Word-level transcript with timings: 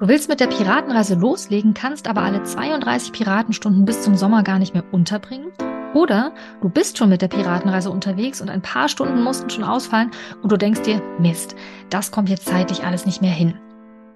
Du 0.00 0.06
willst 0.06 0.28
mit 0.28 0.38
der 0.38 0.46
Piratenreise 0.46 1.16
loslegen, 1.16 1.74
kannst 1.74 2.06
aber 2.06 2.22
alle 2.22 2.44
32 2.44 3.10
Piratenstunden 3.10 3.84
bis 3.84 4.02
zum 4.02 4.14
Sommer 4.14 4.44
gar 4.44 4.60
nicht 4.60 4.72
mehr 4.72 4.84
unterbringen? 4.92 5.50
Oder 5.92 6.32
du 6.60 6.68
bist 6.68 6.98
schon 6.98 7.08
mit 7.08 7.20
der 7.20 7.26
Piratenreise 7.26 7.90
unterwegs 7.90 8.40
und 8.40 8.48
ein 8.48 8.62
paar 8.62 8.88
Stunden 8.88 9.24
mussten 9.24 9.50
schon 9.50 9.64
ausfallen 9.64 10.12
und 10.40 10.52
du 10.52 10.56
denkst 10.56 10.82
dir, 10.82 11.02
Mist, 11.18 11.56
das 11.90 12.12
kommt 12.12 12.28
jetzt 12.28 12.46
zeitlich 12.46 12.84
alles 12.84 13.06
nicht 13.06 13.22
mehr 13.22 13.32
hin. 13.32 13.58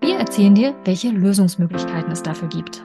Wir 0.01 0.19
erzählen 0.19 0.55
dir, 0.55 0.73
welche 0.85 1.11
Lösungsmöglichkeiten 1.11 2.13
es 2.13 2.23
dafür 2.23 2.49
gibt. 2.49 2.85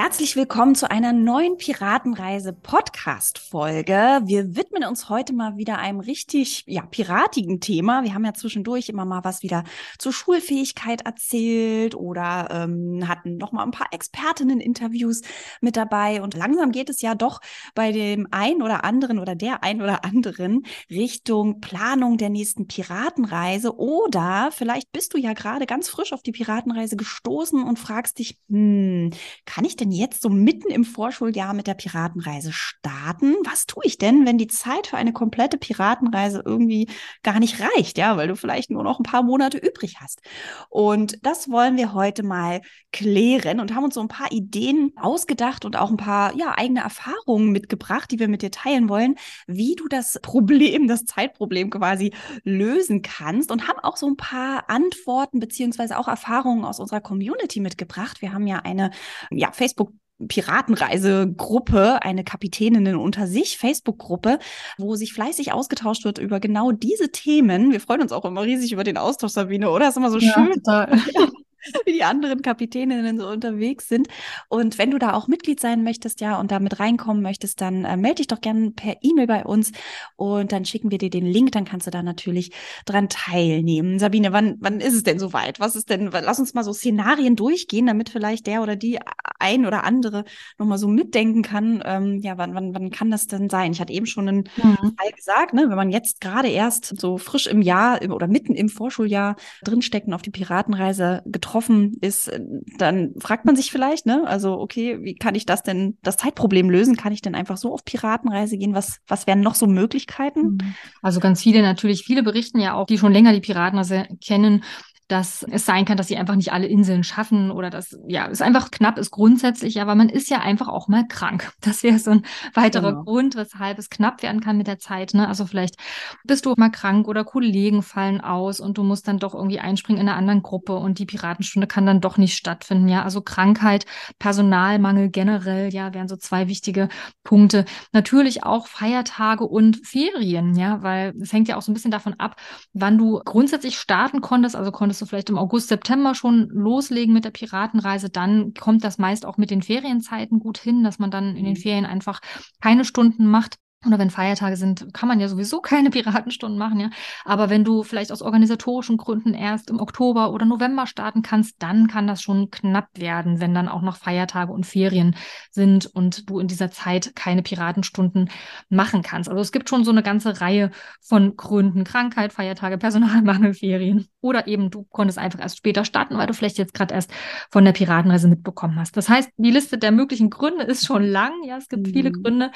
Herzlich 0.00 0.36
willkommen 0.36 0.76
zu 0.76 0.88
einer 0.92 1.12
neuen 1.12 1.56
Piratenreise 1.56 2.52
Podcast 2.52 3.36
Folge. 3.36 4.20
Wir 4.22 4.54
widmen 4.54 4.84
uns 4.84 5.08
heute 5.08 5.32
mal 5.32 5.56
wieder 5.56 5.78
einem 5.78 5.98
richtig 5.98 6.62
ja 6.68 6.82
piratigen 6.82 7.58
Thema. 7.58 8.04
Wir 8.04 8.14
haben 8.14 8.24
ja 8.24 8.32
zwischendurch 8.32 8.88
immer 8.88 9.04
mal 9.04 9.24
was 9.24 9.42
wieder 9.42 9.64
zur 9.98 10.12
Schulfähigkeit 10.12 11.04
erzählt 11.04 11.96
oder 11.96 12.46
ähm, 12.48 13.08
hatten 13.08 13.38
noch 13.38 13.50
mal 13.50 13.64
ein 13.64 13.72
paar 13.72 13.88
Expertinnen 13.90 14.60
Interviews 14.60 15.22
mit 15.60 15.76
dabei 15.76 16.22
und 16.22 16.34
langsam 16.34 16.70
geht 16.70 16.90
es 16.90 17.02
ja 17.02 17.16
doch 17.16 17.40
bei 17.74 17.90
dem 17.90 18.28
ein 18.30 18.62
oder 18.62 18.84
anderen 18.84 19.18
oder 19.18 19.34
der 19.34 19.64
ein 19.64 19.82
oder 19.82 20.04
anderen 20.04 20.62
Richtung 20.88 21.60
Planung 21.60 22.18
der 22.18 22.30
nächsten 22.30 22.68
Piratenreise 22.68 23.76
oder 23.76 24.50
vielleicht 24.52 24.92
bist 24.92 25.12
du 25.14 25.18
ja 25.18 25.32
gerade 25.32 25.66
ganz 25.66 25.88
frisch 25.88 26.12
auf 26.12 26.22
die 26.22 26.30
Piratenreise 26.30 26.94
gestoßen 26.94 27.64
und 27.64 27.80
fragst 27.80 28.20
dich, 28.20 28.38
hm, 28.48 29.10
kann 29.44 29.64
ich 29.64 29.74
denn 29.74 29.87
denn 29.88 29.96
jetzt 29.96 30.22
so 30.22 30.28
mitten 30.28 30.70
im 30.70 30.84
Vorschuljahr 30.84 31.54
mit 31.54 31.66
der 31.66 31.74
Piratenreise 31.74 32.52
starten? 32.52 33.34
Was 33.44 33.66
tue 33.66 33.84
ich 33.84 33.98
denn, 33.98 34.26
wenn 34.26 34.38
die 34.38 34.46
Zeit 34.46 34.88
für 34.88 34.96
eine 34.96 35.12
komplette 35.12 35.58
Piratenreise 35.58 36.42
irgendwie 36.44 36.88
gar 37.22 37.40
nicht 37.40 37.60
reicht, 37.60 37.98
ja, 37.98 38.16
weil 38.16 38.28
du 38.28 38.36
vielleicht 38.36 38.70
nur 38.70 38.84
noch 38.84 39.00
ein 39.00 39.04
paar 39.04 39.22
Monate 39.22 39.58
übrig 39.58 39.96
hast? 40.00 40.20
Und 40.68 41.24
das 41.24 41.50
wollen 41.50 41.76
wir 41.76 41.94
heute 41.94 42.22
mal 42.22 42.60
klären 42.92 43.60
und 43.60 43.74
haben 43.74 43.84
uns 43.84 43.94
so 43.94 44.00
ein 44.00 44.08
paar 44.08 44.32
Ideen 44.32 44.92
ausgedacht 44.96 45.64
und 45.64 45.76
auch 45.76 45.90
ein 45.90 45.96
paar 45.96 46.34
ja, 46.36 46.54
eigene 46.56 46.80
Erfahrungen 46.80 47.50
mitgebracht, 47.50 48.10
die 48.10 48.18
wir 48.18 48.28
mit 48.28 48.42
dir 48.42 48.50
teilen 48.50 48.88
wollen, 48.88 49.16
wie 49.46 49.74
du 49.74 49.88
das 49.88 50.18
Problem, 50.22 50.88
das 50.88 51.04
Zeitproblem 51.04 51.70
quasi 51.70 52.12
lösen 52.44 53.02
kannst 53.02 53.50
und 53.50 53.68
haben 53.68 53.78
auch 53.80 53.96
so 53.96 54.06
ein 54.06 54.16
paar 54.16 54.68
Antworten 54.68 55.40
beziehungsweise 55.40 55.98
auch 55.98 56.08
Erfahrungen 56.08 56.64
aus 56.64 56.80
unserer 56.80 57.00
Community 57.00 57.60
mitgebracht. 57.60 58.22
Wir 58.22 58.32
haben 58.32 58.46
ja 58.46 58.58
eine 58.60 58.90
ja, 59.30 59.52
Facebook 59.52 59.77
Facebook 59.78 59.92
Piratenreisegruppe, 60.26 62.02
eine 62.02 62.24
Kapitäninnen 62.24 62.96
unter 62.96 63.28
sich 63.28 63.56
Facebook-Gruppe, 63.56 64.40
wo 64.76 64.96
sich 64.96 65.12
fleißig 65.12 65.52
ausgetauscht 65.52 66.04
wird 66.04 66.18
über 66.18 66.40
genau 66.40 66.72
diese 66.72 67.12
Themen. 67.12 67.70
Wir 67.70 67.80
freuen 67.80 68.02
uns 68.02 68.10
auch 68.10 68.24
immer 68.24 68.42
riesig 68.42 68.72
über 68.72 68.82
den 68.82 68.96
Austausch, 68.96 69.30
Sabine, 69.30 69.70
oder? 69.70 69.86
Das 69.86 69.90
ist 69.90 69.96
immer 69.98 70.10
so 70.10 70.18
ja, 70.18 70.32
schön. 70.32 70.54
Total. 70.54 71.00
wie 71.84 71.92
die 71.92 72.04
anderen 72.04 72.42
Kapitäninnen 72.42 73.18
so 73.18 73.28
unterwegs 73.28 73.88
sind. 73.88 74.08
Und 74.48 74.78
wenn 74.78 74.90
du 74.90 74.98
da 74.98 75.14
auch 75.14 75.28
Mitglied 75.28 75.60
sein 75.60 75.82
möchtest, 75.82 76.20
ja, 76.20 76.38
und 76.38 76.50
da 76.50 76.60
mit 76.60 76.80
reinkommen 76.80 77.22
möchtest, 77.22 77.60
dann 77.60 77.84
äh, 77.84 77.96
melde 77.96 78.16
dich 78.16 78.26
doch 78.28 78.40
gerne 78.40 78.70
per 78.70 78.96
E-Mail 79.02 79.26
bei 79.26 79.44
uns 79.44 79.72
und 80.16 80.52
dann 80.52 80.64
schicken 80.64 80.90
wir 80.90 80.98
dir 80.98 81.10
den 81.10 81.26
Link, 81.26 81.52
dann 81.52 81.64
kannst 81.64 81.86
du 81.86 81.90
da 81.90 82.02
natürlich 82.02 82.52
dran 82.86 83.08
teilnehmen. 83.08 83.98
Sabine, 83.98 84.32
wann, 84.32 84.56
wann 84.60 84.80
ist 84.80 84.94
es 84.94 85.02
denn 85.02 85.18
soweit? 85.18 85.60
Was 85.60 85.76
ist 85.76 85.90
denn, 85.90 86.10
lass 86.10 86.38
uns 86.38 86.54
mal 86.54 86.64
so 86.64 86.72
Szenarien 86.72 87.36
durchgehen, 87.36 87.86
damit 87.86 88.08
vielleicht 88.08 88.46
der 88.46 88.62
oder 88.62 88.76
die 88.76 88.98
ein 89.38 89.66
oder 89.66 89.84
andere 89.84 90.24
nochmal 90.58 90.78
so 90.78 90.88
mitdenken 90.88 91.42
kann. 91.42 91.82
Ähm, 91.84 92.18
ja, 92.22 92.38
wann, 92.38 92.54
wann, 92.54 92.74
wann 92.74 92.90
kann 92.90 93.10
das 93.10 93.26
denn 93.26 93.48
sein? 93.50 93.72
Ich 93.72 93.80
hatte 93.80 93.92
eben 93.92 94.06
schon 94.06 94.28
einen 94.28 94.48
mhm. 94.56 94.94
Fall 94.96 95.12
gesagt, 95.14 95.54
ne, 95.54 95.68
wenn 95.68 95.76
man 95.76 95.90
jetzt 95.90 96.20
gerade 96.20 96.48
erst 96.48 96.98
so 97.00 97.18
frisch 97.18 97.46
im 97.46 97.62
Jahr 97.62 98.02
im, 98.02 98.12
oder 98.12 98.26
mitten 98.26 98.54
im 98.54 98.68
Vorschuljahr 98.68 99.36
drinstecken 99.62 100.12
auf 100.12 100.22
die 100.22 100.30
Piratenreise 100.30 101.22
getroffen 101.26 101.47
betroffen 101.48 101.96
ist, 102.00 102.28
äh, 102.28 102.40
dann 102.76 103.14
fragt 103.18 103.46
man 103.46 103.56
sich 103.56 103.70
vielleicht, 103.70 104.06
ne, 104.06 104.24
also 104.26 104.58
okay, 104.58 104.98
wie 105.02 105.14
kann 105.14 105.34
ich 105.34 105.46
das 105.46 105.62
denn, 105.62 105.96
das 106.02 106.16
Zeitproblem 106.16 106.68
lösen? 106.68 106.96
Kann 106.96 107.12
ich 107.12 107.22
denn 107.22 107.34
einfach 107.34 107.56
so 107.56 107.72
auf 107.72 107.84
Piratenreise 107.84 108.58
gehen? 108.58 108.74
Was, 108.74 108.98
was 109.06 109.26
wären 109.26 109.40
noch 109.40 109.54
so 109.54 109.66
Möglichkeiten? 109.66 110.42
Mhm. 110.42 110.74
Also 111.02 111.20
ganz 111.20 111.42
viele 111.42 111.62
natürlich, 111.62 112.04
viele 112.04 112.22
berichten 112.22 112.60
ja 112.60 112.74
auch, 112.74 112.86
die 112.86 112.98
schon 112.98 113.12
länger 113.12 113.32
die 113.32 113.40
Piratenreise 113.40 114.06
kennen, 114.24 114.62
dass 115.08 115.42
es 115.50 115.64
sein 115.64 115.86
kann, 115.86 115.96
dass 115.96 116.08
sie 116.08 116.18
einfach 116.18 116.36
nicht 116.36 116.52
alle 116.52 116.66
Inseln 116.66 117.02
schaffen 117.02 117.50
oder 117.50 117.70
dass 117.70 117.98
ja 118.06 118.28
es 118.28 118.42
einfach 118.42 118.70
knapp 118.70 118.98
ist 118.98 119.10
grundsätzlich, 119.10 119.80
aber 119.80 119.94
man 119.94 120.10
ist 120.10 120.28
ja 120.28 120.40
einfach 120.40 120.68
auch 120.68 120.88
mal 120.88 121.06
krank. 121.08 121.50
Das 121.68 121.82
wäre 121.82 121.98
so 121.98 122.12
ein 122.12 122.22
weiterer 122.54 122.92
genau. 122.92 123.04
Grund, 123.04 123.36
weshalb 123.36 123.78
es 123.78 123.90
knapp 123.90 124.22
werden 124.22 124.40
kann 124.40 124.56
mit 124.56 124.66
der 124.66 124.78
Zeit. 124.78 125.12
Ne? 125.12 125.28
Also 125.28 125.44
vielleicht 125.44 125.76
bist 126.24 126.46
du 126.46 126.54
mal 126.56 126.70
krank 126.70 127.08
oder 127.08 127.24
Kollegen 127.24 127.82
fallen 127.82 128.20
aus 128.20 128.58
und 128.58 128.78
du 128.78 128.84
musst 128.84 129.06
dann 129.06 129.18
doch 129.18 129.34
irgendwie 129.34 129.60
einspringen 129.60 130.00
in 130.00 130.08
einer 130.08 130.16
anderen 130.16 130.42
Gruppe 130.42 130.76
und 130.76 130.98
die 130.98 131.04
Piratenstunde 131.04 131.66
kann 131.66 131.84
dann 131.84 132.00
doch 132.00 132.16
nicht 132.16 132.36
stattfinden. 132.36 132.88
Ja, 132.88 133.02
also 133.02 133.20
Krankheit, 133.20 133.84
Personalmangel 134.18 135.10
generell, 135.10 135.72
ja, 135.72 135.92
wären 135.92 136.08
so 136.08 136.16
zwei 136.16 136.48
wichtige 136.48 136.88
Punkte. 137.22 137.64
Natürlich 137.92 138.44
auch 138.44 138.66
Feiertage 138.66 139.44
und 139.44 139.86
Ferien, 139.86 140.54
ja, 140.54 140.82
weil 140.82 141.14
es 141.20 141.32
hängt 141.32 141.48
ja 141.48 141.56
auch 141.56 141.62
so 141.62 141.70
ein 141.70 141.74
bisschen 141.74 141.90
davon 141.90 142.14
ab, 142.14 142.36
wann 142.72 142.98
du 142.98 143.20
grundsätzlich 143.24 143.78
starten 143.78 144.20
konntest. 144.20 144.56
Also 144.56 144.70
konntest 144.70 144.97
du 145.00 145.06
vielleicht 145.06 145.30
im 145.30 145.38
August, 145.38 145.68
September 145.68 146.14
schon 146.14 146.48
loslegen 146.50 147.14
mit 147.14 147.24
der 147.24 147.30
Piratenreise, 147.30 148.10
dann 148.10 148.54
kommt 148.54 148.84
das 148.84 148.98
meist 148.98 149.26
auch 149.26 149.36
mit 149.36 149.50
den 149.50 149.62
Ferienzeiten 149.62 150.38
gut 150.40 150.58
hin, 150.58 150.82
dass 150.82 150.98
man 150.98 151.10
dann 151.10 151.36
in 151.36 151.44
den 151.44 151.54
mhm. 151.54 151.60
Ferien 151.60 151.86
einfach 151.86 152.20
keine 152.60 152.84
Stunden 152.84 153.26
macht. 153.26 153.56
Oder 153.86 154.00
wenn 154.00 154.10
Feiertage 154.10 154.56
sind, 154.56 154.92
kann 154.92 155.08
man 155.08 155.20
ja 155.20 155.28
sowieso 155.28 155.60
keine 155.62 155.90
Piratenstunden 155.90 156.58
machen, 156.58 156.80
ja. 156.80 156.90
Aber 157.24 157.48
wenn 157.48 157.64
du 157.64 157.84
vielleicht 157.84 158.10
aus 158.10 158.22
organisatorischen 158.22 158.96
Gründen 158.96 159.34
erst 159.34 159.70
im 159.70 159.78
Oktober 159.78 160.32
oder 160.32 160.46
November 160.46 160.86
starten 160.88 161.22
kannst, 161.22 161.62
dann 161.62 161.86
kann 161.86 162.08
das 162.08 162.20
schon 162.20 162.50
knapp 162.50 162.88
werden, 162.96 163.40
wenn 163.40 163.54
dann 163.54 163.68
auch 163.68 163.82
noch 163.82 163.96
Feiertage 163.96 164.52
und 164.52 164.66
Ferien 164.66 165.14
sind 165.50 165.86
und 165.86 166.28
du 166.28 166.40
in 166.40 166.48
dieser 166.48 166.72
Zeit 166.72 167.14
keine 167.14 167.42
Piratenstunden 167.42 168.30
machen 168.68 169.02
kannst. 169.02 169.28
Also 169.28 169.40
es 169.40 169.52
gibt 169.52 169.68
schon 169.68 169.84
so 169.84 169.92
eine 169.92 170.02
ganze 170.02 170.40
Reihe 170.40 170.72
von 171.00 171.36
Gründen. 171.36 171.84
Krankheit, 171.84 172.32
Feiertage, 172.32 172.78
Personalmangel, 172.78 173.54
Ferien. 173.54 174.08
Oder 174.20 174.48
eben 174.48 174.70
du 174.70 174.86
konntest 174.90 175.18
einfach 175.18 175.38
erst 175.38 175.58
später 175.58 175.84
starten, 175.84 176.18
weil 176.18 176.26
du 176.26 176.34
vielleicht 176.34 176.58
jetzt 176.58 176.74
gerade 176.74 176.94
erst 176.94 177.12
von 177.50 177.64
der 177.64 177.72
Piratenreise 177.72 178.26
mitbekommen 178.26 178.76
hast. 178.78 178.96
Das 178.96 179.08
heißt, 179.08 179.30
die 179.36 179.52
Liste 179.52 179.78
der 179.78 179.92
möglichen 179.92 180.30
Gründe 180.30 180.64
ist 180.64 180.84
schon 180.84 181.04
lang. 181.04 181.32
Ja, 181.44 181.58
es 181.58 181.68
gibt 181.68 181.86
mhm. 181.86 181.92
viele 181.92 182.10
Gründe. 182.10 182.50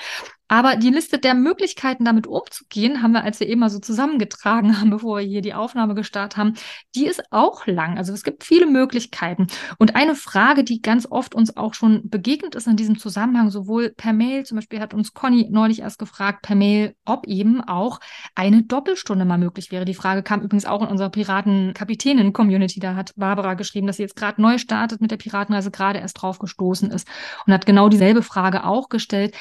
Aber 0.49 0.77
die 0.77 0.91
Liste 0.91 1.12
der 1.19 1.35
Möglichkeiten, 1.35 2.05
damit 2.05 2.27
umzugehen, 2.27 3.03
haben 3.03 3.13
wir, 3.13 3.25
als 3.25 3.41
wir 3.41 3.49
eben 3.49 3.61
mal 3.61 3.71
so 3.71 3.79
zusammengetragen 3.79 4.81
haben, 4.81 4.91
bevor 4.91 5.19
wir 5.19 5.27
hier 5.27 5.43
die 5.43 5.55
Aufnahme 5.55 5.95
gestartet 5.95 6.37
haben, 6.37 6.55
die 6.95 7.07
ist 7.07 7.23
auch 7.31 7.67
lang. 7.67 7.99
Also 7.99 8.13
es 8.13 8.23
gibt 8.23 8.45
viele 8.45 8.67
Möglichkeiten. 8.67 9.47
Und 9.79 9.97
eine 9.97 10.15
Frage, 10.15 10.65
die 10.65 10.83
ganz 10.83 11.07
oft 11.11 11.35
uns 11.35 11.57
auch 11.57 11.75
schon 11.75 12.09
begegnet 12.09 12.55
ist 12.55 12.67
in 12.67 12.77
diesem 12.77 12.99
Zusammenhang, 12.99 13.51
sowohl 13.51 13.91
per 13.91 14.13
Mail, 14.13 14.45
zum 14.45 14.57
Beispiel 14.57 14.81
hat 14.81 14.95
uns 14.95 15.15
Conny 15.15 15.49
neulich 15.51 15.81
erst 15.81 15.99
gefragt 15.99 16.43
per 16.43 16.57
Mail, 16.57 16.95
ob 17.05 17.27
eben 17.27 17.61
auch 17.61 18.01
eine 18.35 18.63
Doppelstunde 18.63 19.25
mal 19.25 19.39
möglich 19.39 19.71
wäre. 19.71 19.85
Die 19.85 19.95
Frage 19.95 20.23
kam 20.23 20.41
übrigens 20.41 20.67
auch 20.67 20.83
in 20.83 20.89
unserer 20.89 21.11
Piraten-Kapitänin-Community. 21.11 22.81
Da 22.81 22.95
hat 22.95 23.13
Barbara 23.17 23.55
geschrieben, 23.55 23.87
dass 23.87 23.97
sie 23.97 24.03
jetzt 24.03 24.17
gerade 24.17 24.41
neu 24.41 24.59
startet 24.59 25.01
mit 25.01 25.11
der 25.11 25.17
Piratenreise, 25.17 25.71
gerade 25.71 25.99
erst 25.99 26.21
drauf 26.21 26.39
gestoßen 26.39 26.91
ist 26.91 27.09
und 27.47 27.53
hat 27.53 27.67
genau 27.67 27.89
dieselbe 27.89 28.23
Frage 28.23 28.65
auch 28.65 28.89
gestellt. 28.89 29.35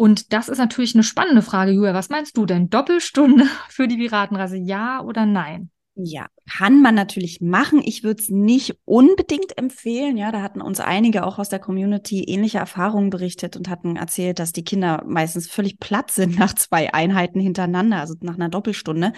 Und 0.00 0.32
das 0.32 0.48
ist 0.48 0.56
natürlich 0.56 0.94
eine 0.94 1.02
spannende 1.02 1.42
Frage, 1.42 1.72
Julia. 1.72 1.92
Was 1.92 2.08
meinst 2.08 2.34
du 2.38 2.46
denn? 2.46 2.70
Doppelstunde 2.70 3.44
für 3.68 3.86
die 3.86 3.98
Piratenreise, 3.98 4.56
ja 4.56 5.02
oder 5.02 5.26
nein? 5.26 5.68
Ja, 5.94 6.28
Kann 6.52 6.82
man 6.82 6.96
natürlich 6.96 7.40
machen. 7.40 7.80
Ich 7.84 8.02
würde 8.02 8.20
es 8.20 8.28
nicht 8.28 8.76
unbedingt 8.84 9.56
empfehlen. 9.56 10.16
Ja, 10.16 10.32
da 10.32 10.42
hatten 10.42 10.60
uns 10.60 10.80
einige 10.80 11.24
auch 11.24 11.38
aus 11.38 11.48
der 11.48 11.60
Community 11.60 12.24
ähnliche 12.24 12.58
Erfahrungen 12.58 13.10
berichtet 13.10 13.56
und 13.56 13.68
hatten 13.68 13.94
erzählt, 13.94 14.40
dass 14.40 14.50
die 14.50 14.64
Kinder 14.64 15.04
meistens 15.06 15.48
völlig 15.48 15.78
platt 15.78 16.10
sind 16.10 16.38
nach 16.40 16.52
zwei 16.54 16.92
Einheiten 16.92 17.38
hintereinander, 17.38 17.98
also 17.98 18.14
nach 18.22 18.34
einer 18.34 18.48
Doppelstunde. 18.48 19.12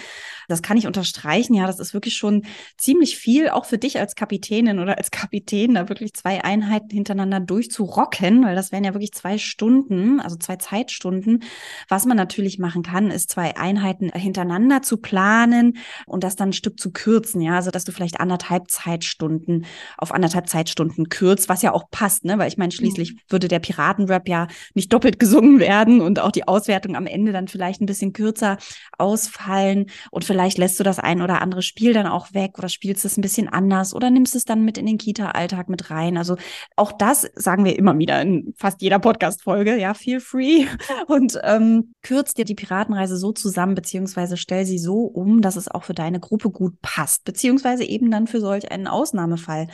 Das 0.49 0.61
kann 0.61 0.76
ich 0.76 0.87
unterstreichen. 0.87 1.55
Ja, 1.55 1.67
das 1.67 1.79
ist 1.79 1.94
wirklich 1.94 2.17
schon 2.17 2.44
ziemlich 2.76 3.17
viel, 3.17 3.49
auch 3.49 3.64
für 3.64 3.78
dich 3.78 3.99
als 3.99 4.14
Kapitänin 4.14 4.78
oder 4.78 4.99
als 4.99 5.11
Kapitän, 5.11 5.73
da 5.73 5.88
wirklich 5.88 6.12
zwei 6.12 6.44
Einheiten 6.44 6.90
hintereinander 6.90 7.40
durchzurocken, 7.40 8.44
weil 8.44 8.56
das 8.56 8.73
wären 8.73 8.85
ja 8.85 8.93
wirklich 8.93 9.14
zwei 9.14 9.38
Stunden, 9.38 10.20
also 10.20 10.37
zwei 10.37 10.56
Zeitstunden. 10.56 11.43
Was 11.88 12.05
man 12.05 12.19
natürlich 12.19 12.58
machen 12.58 12.82
kann, 12.82 13.11
ist 13.11 13.31
zwei 13.31 13.56
Einheiten 13.56 14.11
hintereinander 14.12 14.82
zu 14.82 14.99
planen 14.99 15.78
und 16.05 16.25
das 16.25 16.37
dann 16.37 16.50
ein 16.50 16.52
Stück 16.52 16.78
zu 16.78 16.93
kürzen. 16.93 17.21
Ja, 17.40 17.56
also 17.56 17.70
dass 17.70 17.84
du 17.84 17.92
vielleicht 17.92 18.20
anderthalb 18.20 18.70
Zeitstunden 18.70 19.66
auf 19.96 20.12
anderthalb 20.12 20.48
Zeitstunden 20.48 21.08
kürzt, 21.08 21.48
was 21.48 21.62
ja 21.62 21.72
auch 21.72 21.90
passt, 21.90 22.24
ne? 22.24 22.38
Weil 22.38 22.48
ich 22.48 22.58
meine, 22.58 22.72
schließlich 22.72 23.14
mhm. 23.14 23.19
würde 23.28 23.48
der 23.48 23.58
Piratenrap 23.58 24.28
ja 24.28 24.48
nicht 24.74 24.92
doppelt 24.92 25.19
gesungen 25.19 25.60
werden 25.60 26.00
und 26.00 26.20
auch 26.20 26.32
die 26.32 26.46
Auswertung 26.46 26.96
am 26.96 27.06
Ende 27.06 27.32
dann 27.32 27.48
vielleicht 27.48 27.80
ein 27.80 27.86
bisschen 27.86 28.12
kürzer 28.12 28.58
ausfallen 28.98 29.86
und 30.10 30.24
vielleicht 30.24 30.58
lässt 30.58 30.78
du 30.78 30.84
das 30.84 30.98
ein 30.98 31.22
oder 31.22 31.42
andere 31.42 31.62
Spiel 31.62 31.92
dann 31.92 32.06
auch 32.06 32.34
weg 32.34 32.58
oder 32.58 32.69
spielst 32.69 33.04
es 33.04 33.16
ein 33.16 33.22
bisschen 33.22 33.48
anders 33.48 33.94
oder 33.94 34.10
nimmst 34.10 34.34
es 34.34 34.44
dann 34.44 34.64
mit 34.64 34.78
in 34.78 34.86
den 34.86 34.98
Kita-Alltag 34.98 35.68
mit 35.68 35.90
rein. 35.90 36.16
Also 36.16 36.36
auch 36.76 36.92
das 36.92 37.30
sagen 37.34 37.64
wir 37.64 37.78
immer 37.78 37.96
wieder 37.98 38.20
in 38.20 38.54
fast 38.56 38.82
jeder 38.82 38.98
Podcast-Folge, 38.98 39.76
ja, 39.78 39.94
feel 39.94 40.20
free 40.20 40.66
und 41.06 41.38
ähm, 41.44 41.94
kürzt 42.02 42.38
dir 42.38 42.44
die 42.44 42.54
Piratenreise 42.54 43.16
so 43.16 43.32
zusammen, 43.32 43.75
beziehungsweise 43.75 44.36
stell 44.36 44.64
sie 44.64 44.78
so 44.78 45.04
um, 45.04 45.42
dass 45.42 45.56
es 45.56 45.68
auch 45.68 45.84
für 45.84 45.94
deine 45.94 46.20
Gruppe 46.20 46.50
gut 46.50 46.80
passt, 46.82 47.01
beziehungsweise 47.25 47.84
eben 47.84 48.10
dann 48.10 48.26
für 48.26 48.40
solch 48.40 48.70
einen 48.70 48.87
Ausnahmefall 48.87 49.69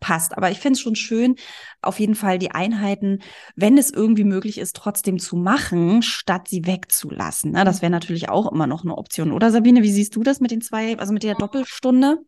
passt. 0.00 0.36
Aber 0.36 0.50
ich 0.50 0.58
finde 0.60 0.74
es 0.76 0.80
schon 0.80 0.96
schön, 0.96 1.36
auf 1.80 1.98
jeden 1.98 2.14
Fall 2.14 2.38
die 2.38 2.50
Einheiten, 2.50 3.20
wenn 3.56 3.78
es 3.78 3.90
irgendwie 3.90 4.24
möglich 4.24 4.58
ist, 4.58 4.76
trotzdem 4.76 5.18
zu 5.18 5.36
machen, 5.36 6.02
statt 6.02 6.48
sie 6.48 6.66
wegzulassen. 6.66 7.52
Ne? 7.52 7.64
Das 7.64 7.82
wäre 7.82 7.90
natürlich 7.90 8.28
auch 8.28 8.50
immer 8.50 8.66
noch 8.66 8.84
eine 8.84 8.96
Option. 8.96 9.32
Oder 9.32 9.50
Sabine, 9.50 9.82
wie 9.82 9.92
siehst 9.92 10.16
du 10.16 10.22
das 10.22 10.40
mit 10.40 10.50
den 10.50 10.60
zwei, 10.60 10.98
also 10.98 11.12
mit 11.12 11.22
der 11.22 11.34
Doppelstunde? 11.34 12.18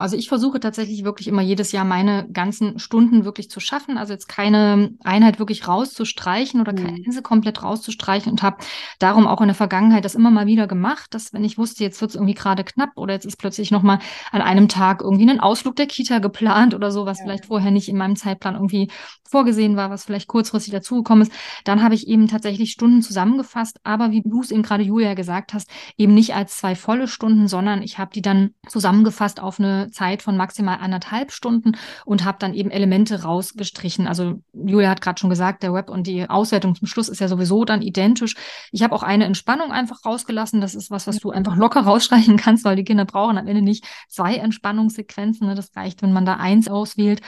Also 0.00 0.16
ich 0.16 0.28
versuche 0.28 0.60
tatsächlich 0.60 1.04
wirklich 1.04 1.28
immer 1.28 1.42
jedes 1.42 1.72
Jahr 1.72 1.84
meine 1.84 2.26
ganzen 2.32 2.78
Stunden 2.78 3.26
wirklich 3.26 3.50
zu 3.50 3.60
schaffen. 3.60 3.98
Also 3.98 4.14
jetzt 4.14 4.28
keine 4.28 4.94
Einheit 5.04 5.38
wirklich 5.38 5.68
rauszustreichen 5.68 6.60
oder 6.60 6.72
keine 6.72 6.92
mhm. 6.92 7.04
Insel 7.04 7.22
komplett 7.22 7.62
rauszustreichen 7.62 8.32
und 8.32 8.42
habe 8.42 8.56
darum 8.98 9.26
auch 9.26 9.42
in 9.42 9.48
der 9.48 9.54
Vergangenheit 9.54 10.06
das 10.06 10.14
immer 10.14 10.30
mal 10.30 10.46
wieder 10.46 10.66
gemacht, 10.66 11.12
dass 11.12 11.34
wenn 11.34 11.44
ich 11.44 11.58
wusste, 11.58 11.84
jetzt 11.84 12.00
wird 12.00 12.12
es 12.12 12.14
irgendwie 12.14 12.34
gerade 12.34 12.64
knapp 12.64 12.92
oder 12.96 13.12
jetzt 13.12 13.26
ist 13.26 13.36
plötzlich 13.36 13.70
nochmal 13.70 13.98
an 14.32 14.40
einem 14.40 14.68
Tag 14.68 15.02
irgendwie 15.02 15.28
ein 15.28 15.38
Ausflug 15.38 15.76
der 15.76 15.86
Kita 15.86 16.18
geplant 16.18 16.74
oder 16.74 16.90
so, 16.90 17.04
was 17.04 17.18
ja. 17.18 17.24
vielleicht 17.24 17.46
vorher 17.46 17.70
nicht 17.70 17.90
in 17.90 17.98
meinem 17.98 18.16
Zeitplan 18.16 18.54
irgendwie 18.54 18.90
vorgesehen 19.28 19.76
war, 19.76 19.90
was 19.90 20.04
vielleicht 20.04 20.28
kurzfristig 20.28 20.72
dazugekommen 20.72 21.22
ist, 21.22 21.32
dann 21.64 21.82
habe 21.82 21.94
ich 21.94 22.08
eben 22.08 22.26
tatsächlich 22.26 22.72
Stunden 22.72 23.02
zusammengefasst, 23.02 23.78
aber 23.84 24.10
wie 24.10 24.22
du 24.22 24.40
es 24.40 24.50
eben 24.50 24.62
gerade 24.62 24.82
Julia 24.82 25.14
gesagt 25.14 25.54
hast, 25.54 25.70
eben 25.96 26.14
nicht 26.14 26.34
als 26.34 26.56
zwei 26.56 26.74
volle 26.74 27.06
Stunden, 27.06 27.46
sondern 27.46 27.82
ich 27.82 27.98
habe 27.98 28.10
die 28.12 28.22
dann 28.22 28.50
zusammengefasst 28.66 29.40
auf 29.40 29.60
eine 29.60 29.89
Zeit 29.90 30.22
von 30.22 30.36
maximal 30.36 30.78
anderthalb 30.80 31.32
Stunden 31.32 31.76
und 32.04 32.24
habe 32.24 32.38
dann 32.40 32.54
eben 32.54 32.70
Elemente 32.70 33.22
rausgestrichen. 33.22 34.06
Also 34.06 34.40
Julia 34.52 34.90
hat 34.90 35.00
gerade 35.00 35.18
schon 35.20 35.30
gesagt, 35.30 35.62
der 35.62 35.72
Web 35.72 35.90
und 35.90 36.06
die 36.06 36.28
Auswertung 36.28 36.74
zum 36.74 36.86
Schluss 36.86 37.08
ist 37.08 37.20
ja 37.20 37.28
sowieso 37.28 37.64
dann 37.64 37.82
identisch. 37.82 38.34
Ich 38.72 38.82
habe 38.82 38.94
auch 38.94 39.02
eine 39.02 39.24
Entspannung 39.24 39.72
einfach 39.72 40.04
rausgelassen. 40.04 40.60
Das 40.60 40.74
ist 40.74 40.90
was, 40.90 41.06
was 41.06 41.18
du 41.18 41.30
einfach 41.30 41.56
locker 41.56 41.80
rausstreichen 41.84 42.36
kannst, 42.36 42.64
weil 42.64 42.76
die 42.76 42.84
Kinder 42.84 43.04
brauchen 43.04 43.38
am 43.38 43.46
Ende 43.46 43.62
nicht 43.62 43.84
zwei 44.08 44.36
Entspannungssequenzen. 44.36 45.46
Ne? 45.46 45.54
Das 45.54 45.74
reicht, 45.76 46.02
wenn 46.02 46.12
man 46.12 46.24
da 46.24 46.36
eins 46.36 46.68
auswählt. 46.68 47.20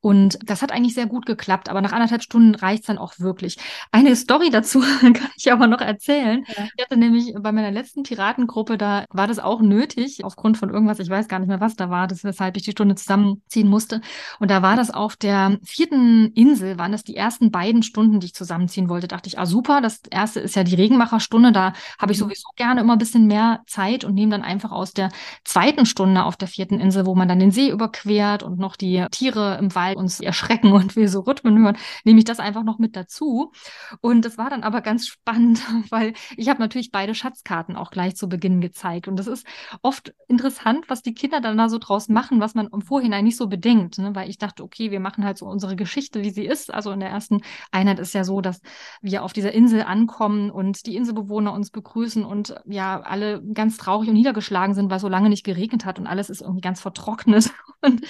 Und 0.00 0.38
das 0.44 0.62
hat 0.62 0.72
eigentlich 0.72 0.94
sehr 0.94 1.06
gut 1.06 1.26
geklappt, 1.26 1.68
aber 1.68 1.82
nach 1.82 1.92
anderthalb 1.92 2.22
Stunden 2.22 2.54
reicht's 2.54 2.86
dann 2.86 2.96
auch 2.96 3.18
wirklich. 3.18 3.58
Eine 3.92 4.16
Story 4.16 4.48
dazu 4.50 4.80
kann 5.00 5.28
ich 5.36 5.52
aber 5.52 5.66
noch 5.66 5.80
erzählen. 5.80 6.44
Ja. 6.48 6.64
Ich 6.74 6.84
hatte 6.84 6.96
nämlich 6.96 7.34
bei 7.38 7.52
meiner 7.52 7.70
letzten 7.70 8.02
Piratengruppe, 8.02 8.78
da 8.78 9.04
war 9.10 9.26
das 9.26 9.38
auch 9.38 9.60
nötig, 9.60 10.24
aufgrund 10.24 10.56
von 10.56 10.70
irgendwas, 10.70 11.00
ich 11.00 11.10
weiß 11.10 11.28
gar 11.28 11.38
nicht 11.38 11.48
mehr, 11.48 11.60
was 11.60 11.76
da 11.76 11.90
war, 11.90 12.06
das, 12.06 12.24
weshalb 12.24 12.56
ich 12.56 12.62
die 12.62 12.70
Stunde 12.70 12.94
zusammenziehen 12.94 13.68
musste. 13.68 14.00
Und 14.38 14.50
da 14.50 14.62
war 14.62 14.76
das 14.76 14.90
auf 14.90 15.16
der 15.16 15.58
vierten 15.62 16.32
Insel, 16.32 16.78
waren 16.78 16.92
das 16.92 17.04
die 17.04 17.16
ersten 17.16 17.50
beiden 17.50 17.82
Stunden, 17.82 18.20
die 18.20 18.28
ich 18.28 18.34
zusammenziehen 18.34 18.88
wollte. 18.88 19.06
Dachte 19.06 19.28
ich, 19.28 19.38
ah 19.38 19.46
super, 19.46 19.82
das 19.82 20.00
erste 20.10 20.40
ist 20.40 20.56
ja 20.56 20.64
die 20.64 20.76
Regenmacherstunde, 20.76 21.52
da 21.52 21.74
habe 21.98 22.12
ich 22.12 22.18
mhm. 22.18 22.24
sowieso 22.24 22.48
gerne 22.56 22.80
immer 22.80 22.94
ein 22.94 22.98
bisschen 22.98 23.26
mehr 23.26 23.60
Zeit 23.66 24.04
und 24.04 24.14
nehme 24.14 24.30
dann 24.30 24.42
einfach 24.42 24.70
aus 24.70 24.92
der 24.92 25.10
zweiten 25.44 25.84
Stunde 25.84 26.24
auf 26.24 26.36
der 26.36 26.48
vierten 26.48 26.80
Insel, 26.80 27.04
wo 27.04 27.14
man 27.14 27.28
dann 27.28 27.38
den 27.38 27.50
See 27.50 27.68
überquert 27.68 28.42
und 28.42 28.58
noch 28.58 28.76
die 28.76 29.04
Tiere 29.10 29.58
im 29.60 29.74
Wald 29.74 29.89
uns 29.96 30.20
erschrecken 30.20 30.72
und 30.72 30.96
wir 30.96 31.08
so 31.08 31.20
Rhythmen 31.20 31.58
hören, 31.58 31.76
nehme 32.04 32.18
ich 32.18 32.24
das 32.24 32.40
einfach 32.40 32.64
noch 32.64 32.78
mit 32.78 32.96
dazu. 32.96 33.52
Und 34.00 34.24
das 34.24 34.38
war 34.38 34.50
dann 34.50 34.62
aber 34.62 34.80
ganz 34.80 35.06
spannend, 35.06 35.60
weil 35.90 36.14
ich 36.36 36.48
habe 36.48 36.60
natürlich 36.60 36.90
beide 36.90 37.14
Schatzkarten 37.14 37.76
auch 37.76 37.90
gleich 37.90 38.16
zu 38.16 38.28
Beginn 38.28 38.60
gezeigt. 38.60 39.08
Und 39.08 39.16
das 39.16 39.26
ist 39.26 39.46
oft 39.82 40.14
interessant, 40.28 40.84
was 40.88 41.02
die 41.02 41.14
Kinder 41.14 41.40
dann 41.40 41.58
da 41.58 41.68
so 41.68 41.78
draus 41.78 42.08
machen, 42.08 42.40
was 42.40 42.54
man 42.54 42.68
im 42.72 42.82
Vorhinein 42.82 43.24
nicht 43.24 43.36
so 43.36 43.48
bedenkt. 43.48 43.98
Ne? 43.98 44.14
Weil 44.14 44.28
ich 44.28 44.38
dachte, 44.38 44.62
okay, 44.62 44.90
wir 44.90 45.00
machen 45.00 45.24
halt 45.24 45.38
so 45.38 45.46
unsere 45.46 45.76
Geschichte, 45.76 46.22
wie 46.22 46.30
sie 46.30 46.44
ist. 46.44 46.72
Also 46.72 46.90
in 46.92 47.00
der 47.00 47.10
ersten 47.10 47.42
Einheit 47.70 47.98
ist 47.98 48.14
ja 48.14 48.24
so, 48.24 48.40
dass 48.40 48.60
wir 49.02 49.24
auf 49.24 49.32
dieser 49.32 49.52
Insel 49.52 49.82
ankommen 49.82 50.50
und 50.50 50.86
die 50.86 50.96
Inselbewohner 50.96 51.52
uns 51.52 51.70
begrüßen 51.70 52.24
und 52.24 52.54
ja, 52.66 53.00
alle 53.00 53.42
ganz 53.52 53.76
traurig 53.76 54.08
und 54.08 54.14
niedergeschlagen 54.14 54.74
sind, 54.74 54.90
weil 54.90 55.00
so 55.00 55.08
lange 55.08 55.28
nicht 55.28 55.44
geregnet 55.44 55.84
hat 55.84 55.98
und 55.98 56.06
alles 56.06 56.30
ist 56.30 56.40
irgendwie 56.40 56.60
ganz 56.60 56.80
vertrocknet. 56.80 57.50
Und, 57.82 58.02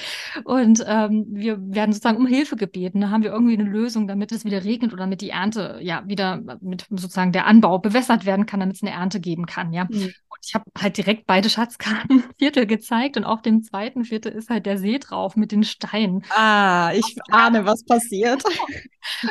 und 0.45 0.85
ähm, 0.85 1.27
wir 1.29 1.57
werden 1.75 1.93
sozusagen 1.93 2.19
um 2.19 2.27
Hilfe 2.27 2.57
gebeten. 2.57 3.01
Da 3.01 3.11
haben 3.11 3.23
wir 3.23 3.33
irgendwie 3.33 3.59
eine 3.59 3.69
Lösung, 3.69 4.09
damit 4.09 4.33
es 4.33 4.45
wieder 4.45 4.65
regnet 4.65 4.93
oder 4.93 5.03
damit 5.03 5.21
die 5.21 5.31
Ernte 5.31 5.79
ja 5.81 6.03
wieder 6.07 6.41
mit 6.61 6.87
sozusagen 6.91 7.33
der 7.33 7.47
Anbau 7.47 7.79
bewässert 7.79 8.27
werden 8.27 8.47
kann, 8.47 8.61
damit 8.61 8.77
es 8.77 8.83
eine 8.83 8.93
Ernte 8.93 9.21
geben 9.21 9.47
kann. 9.47 9.73
Ja. 9.73 9.85
Mhm. 9.85 10.13
Und 10.29 10.39
ich 10.43 10.55
habe 10.55 10.65
halt 10.79 10.97
direkt 10.97 11.27
beide 11.27 11.51
Schatzkarten 11.51 12.25
Viertel 12.39 12.67
gezeigt 12.67 13.17
und 13.17 13.25
auf 13.25 13.43
dem 13.43 13.63
zweiten 13.63 14.05
Viertel 14.05 14.33
ist 14.33 14.51
halt 14.51 14.67
der 14.67 14.79
See 14.79 14.99
drauf 14.99 15.37
mit 15.37 15.53
den 15.53 15.65
Steinen. 15.65 16.25
Ah, 16.31 16.93
ich 16.95 17.17
ahne, 17.31 17.65
was 17.65 17.85
passiert. 17.85 18.43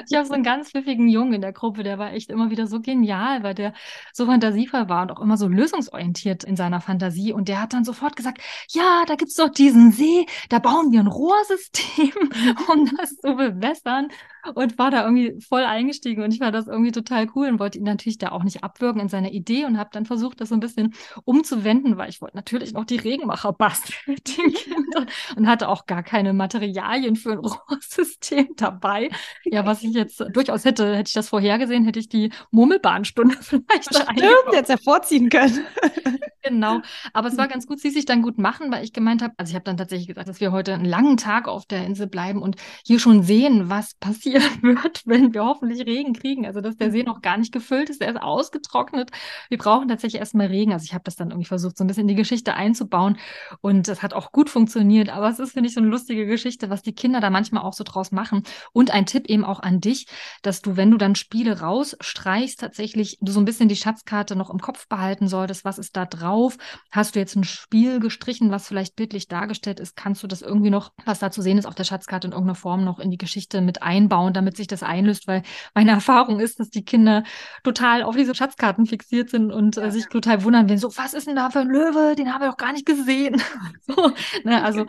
Ich 0.10 0.16
habe 0.16 0.26
so 0.28 0.34
einen 0.34 0.44
ganz 0.44 0.72
pfiffigen 0.72 1.08
Jungen 1.08 1.34
in 1.34 1.42
der 1.42 1.54
Gruppe, 1.54 1.84
der 1.84 1.98
war 1.98 2.14
echt 2.14 2.30
immer 2.30 2.50
wieder 2.50 2.68
so 2.68 2.80
genial, 2.80 3.44
weil 3.44 3.54
der 3.54 3.74
so 4.14 4.26
fantasievoll 4.26 4.90
war 4.90 5.04
und 5.04 5.12
auch 5.12 5.22
immer 5.22 5.38
so 5.38 5.48
lösungsorientiert 5.48 6.44
in 6.44 6.56
seiner 6.56 6.82
Fantasie. 6.82 7.34
Und 7.34 7.48
der 7.48 7.62
hat 7.62 7.74
dann 7.74 7.84
sofort 7.84 8.16
gesagt, 8.16 8.42
ja, 8.70 9.04
da 9.08 9.16
gibt's 9.16 9.36
doch 9.36 9.50
diesen 9.50 9.92
See, 9.92 10.26
da 10.50 10.60
bauen 10.60 10.92
wir 10.92 11.00
ein 11.00 11.08
Rohrsystem, 11.08 12.12
um 12.72 12.90
das 12.98 13.16
zu 13.16 13.36
bewässern 13.36 14.10
und 14.56 14.78
war 14.78 14.92
da 14.92 15.04
irgendwie 15.04 15.40
voll 15.42 15.64
eingestiegen 15.64 16.24
und 16.24 16.34
ich 16.34 16.40
fand 16.40 16.56
das 16.56 16.68
irgendwie 16.68 16.92
total 16.92 17.28
cool 17.36 17.48
und 17.48 17.60
wollte 17.60 17.78
ihn 17.78 17.84
natürlich 17.84 18.18
da 18.18 18.30
auch 18.32 18.44
nicht 18.44 18.64
abwürgen 18.64 19.02
in 19.02 19.10
seiner 19.10 19.32
Idee 19.32 19.66
und 19.66 19.78
habe 19.78 19.90
dann 19.92 20.06
versucht, 20.06 20.42
das 20.42 20.50
so 20.50 20.56
ein 20.56 20.60
bisschen 20.60 20.94
umzuwenden, 21.26 21.98
weil 21.98 22.10
ich 22.10 22.22
wollte 22.22 22.38
natürlich 22.38 22.74
noch 22.74 22.86
die 22.86 22.98
Regenmacher 22.98 23.54
basteln 23.54 23.98
mit 24.08 24.38
den 24.38 24.54
Kindern 24.54 25.08
und 25.36 25.48
hatte 25.48 25.68
auch 25.70 25.86
gar 25.86 26.04
keine 26.04 26.34
Materialien 26.34 27.16
für 27.16 27.34
ein 27.34 27.40
Rohrsystem 27.40 28.50
dabei. 28.56 29.10
Ja, 29.44 29.59
was 29.66 29.84
ich 29.84 29.94
jetzt 29.94 30.24
durchaus 30.32 30.66
hätte, 30.66 30.96
hätte 30.96 31.08
ich 31.08 31.14
das 31.14 31.30
vorhergesehen, 31.30 31.86
hätte 31.86 32.00
ich 32.00 32.10
die 32.10 32.32
Murmelbahnstunde 32.52 33.38
vielleicht 33.42 33.94
Stimmt, 33.94 34.54
jetzt 34.54 34.70
hervorziehen 34.70 35.30
können. 35.30 35.66
genau, 36.44 36.80
aber 37.14 37.28
es 37.28 37.38
war 37.38 37.48
ganz 37.48 37.68
gut, 37.68 37.80
sie 37.80 37.90
sich 37.90 38.06
dann 38.06 38.22
gut 38.22 38.38
machen, 38.38 38.72
weil 38.72 38.84
ich 38.84 38.94
gemeint 38.94 39.22
habe, 39.22 39.34
also 39.38 39.52
ich 39.52 39.56
habe 39.56 39.66
dann 39.66 39.78
tatsächlich 39.78 40.08
gesagt, 40.08 40.28
dass 40.28 40.40
wir 40.40 40.52
heute 40.52 40.74
einen 40.74 40.86
langen 40.86 41.18
Tag 41.18 41.48
auf 41.48 41.66
der 41.66 41.86
Insel 41.86 42.08
bleiben 42.08 42.42
und 42.42 42.56
hier 42.86 43.00
schon 43.00 43.24
sehen, 43.24 43.70
was 43.70 43.96
passieren 43.96 44.44
wird, 44.62 45.04
wenn 45.06 45.34
wir 45.34 45.44
hoffentlich 45.46 45.86
Regen 45.86 46.14
kriegen. 46.14 46.46
Also, 46.46 46.62
dass 46.62 46.78
der 46.78 46.92
See 46.92 47.04
noch 47.04 47.22
gar 47.22 47.38
nicht 47.38 47.52
gefüllt 47.52 47.90
ist, 47.90 48.02
der 48.02 48.10
ist 48.10 48.22
ausgetrocknet. 48.22 49.12
Wir 49.50 49.58
brauchen 49.58 49.88
tatsächlich 49.88 50.20
erstmal 50.20 50.48
Regen. 50.48 50.74
Also, 50.74 50.86
ich 50.86 50.94
habe 50.94 51.04
das 51.04 51.16
dann 51.16 51.30
irgendwie 51.30 51.48
versucht, 51.48 51.78
so 51.78 51.84
ein 51.84 51.88
bisschen 51.88 52.02
in 52.02 52.08
die 52.10 52.16
Geschichte 52.16 52.54
einzubauen 52.54 53.18
und 53.62 53.88
das 53.88 54.02
hat 54.02 54.14
auch 54.14 54.32
gut 54.32 54.50
funktioniert. 54.50 55.10
Aber 55.10 55.30
es 55.30 55.40
ist, 55.40 55.54
finde 55.54 55.68
ich, 55.68 55.74
so 55.74 55.82
eine 55.82 55.90
lustige 55.90 56.26
Geschichte, 56.26 56.70
was 56.70 56.82
die 56.82 56.94
Kinder 56.94 57.20
da 57.20 57.30
manchmal 57.30 57.64
auch 57.64 57.74
so 57.74 57.84
draus 57.84 58.12
machen. 58.12 58.44
Und 58.74 58.92
ein 58.92 59.06
Tipp 59.06 59.28
eben 59.28 59.46
auch 59.50 59.60
an 59.60 59.82
dich, 59.82 60.08
dass 60.42 60.62
du, 60.62 60.78
wenn 60.78 60.92
du 60.92 60.98
dann 60.98 61.16
Spiele 61.16 61.60
rausstreichst, 61.60 62.60
tatsächlich 62.60 63.18
du 63.22 63.32
so 63.32 63.40
ein 63.40 63.46
bisschen 63.46 63.70
die 63.70 63.76
Schatzkarte 63.76 64.36
noch 64.36 64.50
im 64.50 64.60
Kopf 64.60 64.88
behalten 64.88 65.28
solltest. 65.28 65.66
Was 65.66 65.78
ist 65.78 65.96
da 65.96 66.06
drauf? 66.06 66.58
Hast 66.92 67.16
du 67.16 67.20
jetzt 67.20 67.36
ein 67.36 67.44
Spiel 67.44 68.00
gestrichen, 68.00 68.52
was 68.52 68.68
vielleicht 68.68 68.96
bildlich 68.96 69.28
dargestellt 69.28 69.80
ist? 69.80 69.96
Kannst 69.96 70.24
du 70.24 70.28
das 70.28 70.42
irgendwie 70.42 70.70
noch, 70.70 70.92
was 71.06 71.20
da 71.20 71.30
zu 71.30 71.42
sehen 71.42 71.58
ist 71.58 71.66
auf 71.66 71.76
der 71.76 71.84
Schatzkarte 71.84 72.28
in 72.28 72.34
irgendeiner 72.34 72.56
Form 72.56 72.84
noch 72.84 73.00
in 73.00 73.12
die 73.12 73.18
Geschichte 73.18 73.62
mit 73.62 73.84
einbauen? 73.84 74.30
damit 74.40 74.58
sich 74.58 74.68
das 74.68 74.84
einlöst, 74.84 75.28
weil 75.28 75.44
meine 75.74 75.92
Erfahrung 76.00 76.40
ist, 76.40 76.60
dass 76.60 76.70
die 76.70 76.84
Kinder 76.84 77.24
total 77.64 78.04
auf 78.04 78.16
diese 78.16 78.34
Schatzkarten 78.36 78.86
fixiert 78.86 79.30
sind 79.30 79.52
und 79.52 79.78
äh, 79.78 79.92
sich 79.92 80.08
total 80.08 80.44
wundern, 80.44 80.70
wenn 80.70 80.78
so, 80.78 80.96
was 80.96 81.14
ist 81.14 81.28
denn 81.28 81.36
da 81.36 81.50
für 81.50 81.60
ein 81.60 81.68
Löwe? 81.68 82.16
Den 82.16 82.34
haben 82.34 82.42
wir 82.42 82.50
doch 82.50 82.58
gar 82.58 82.74
nicht 82.74 82.86
gesehen. 82.86 83.42
so, 83.88 84.12
ne, 84.44 84.64
also 84.64 84.86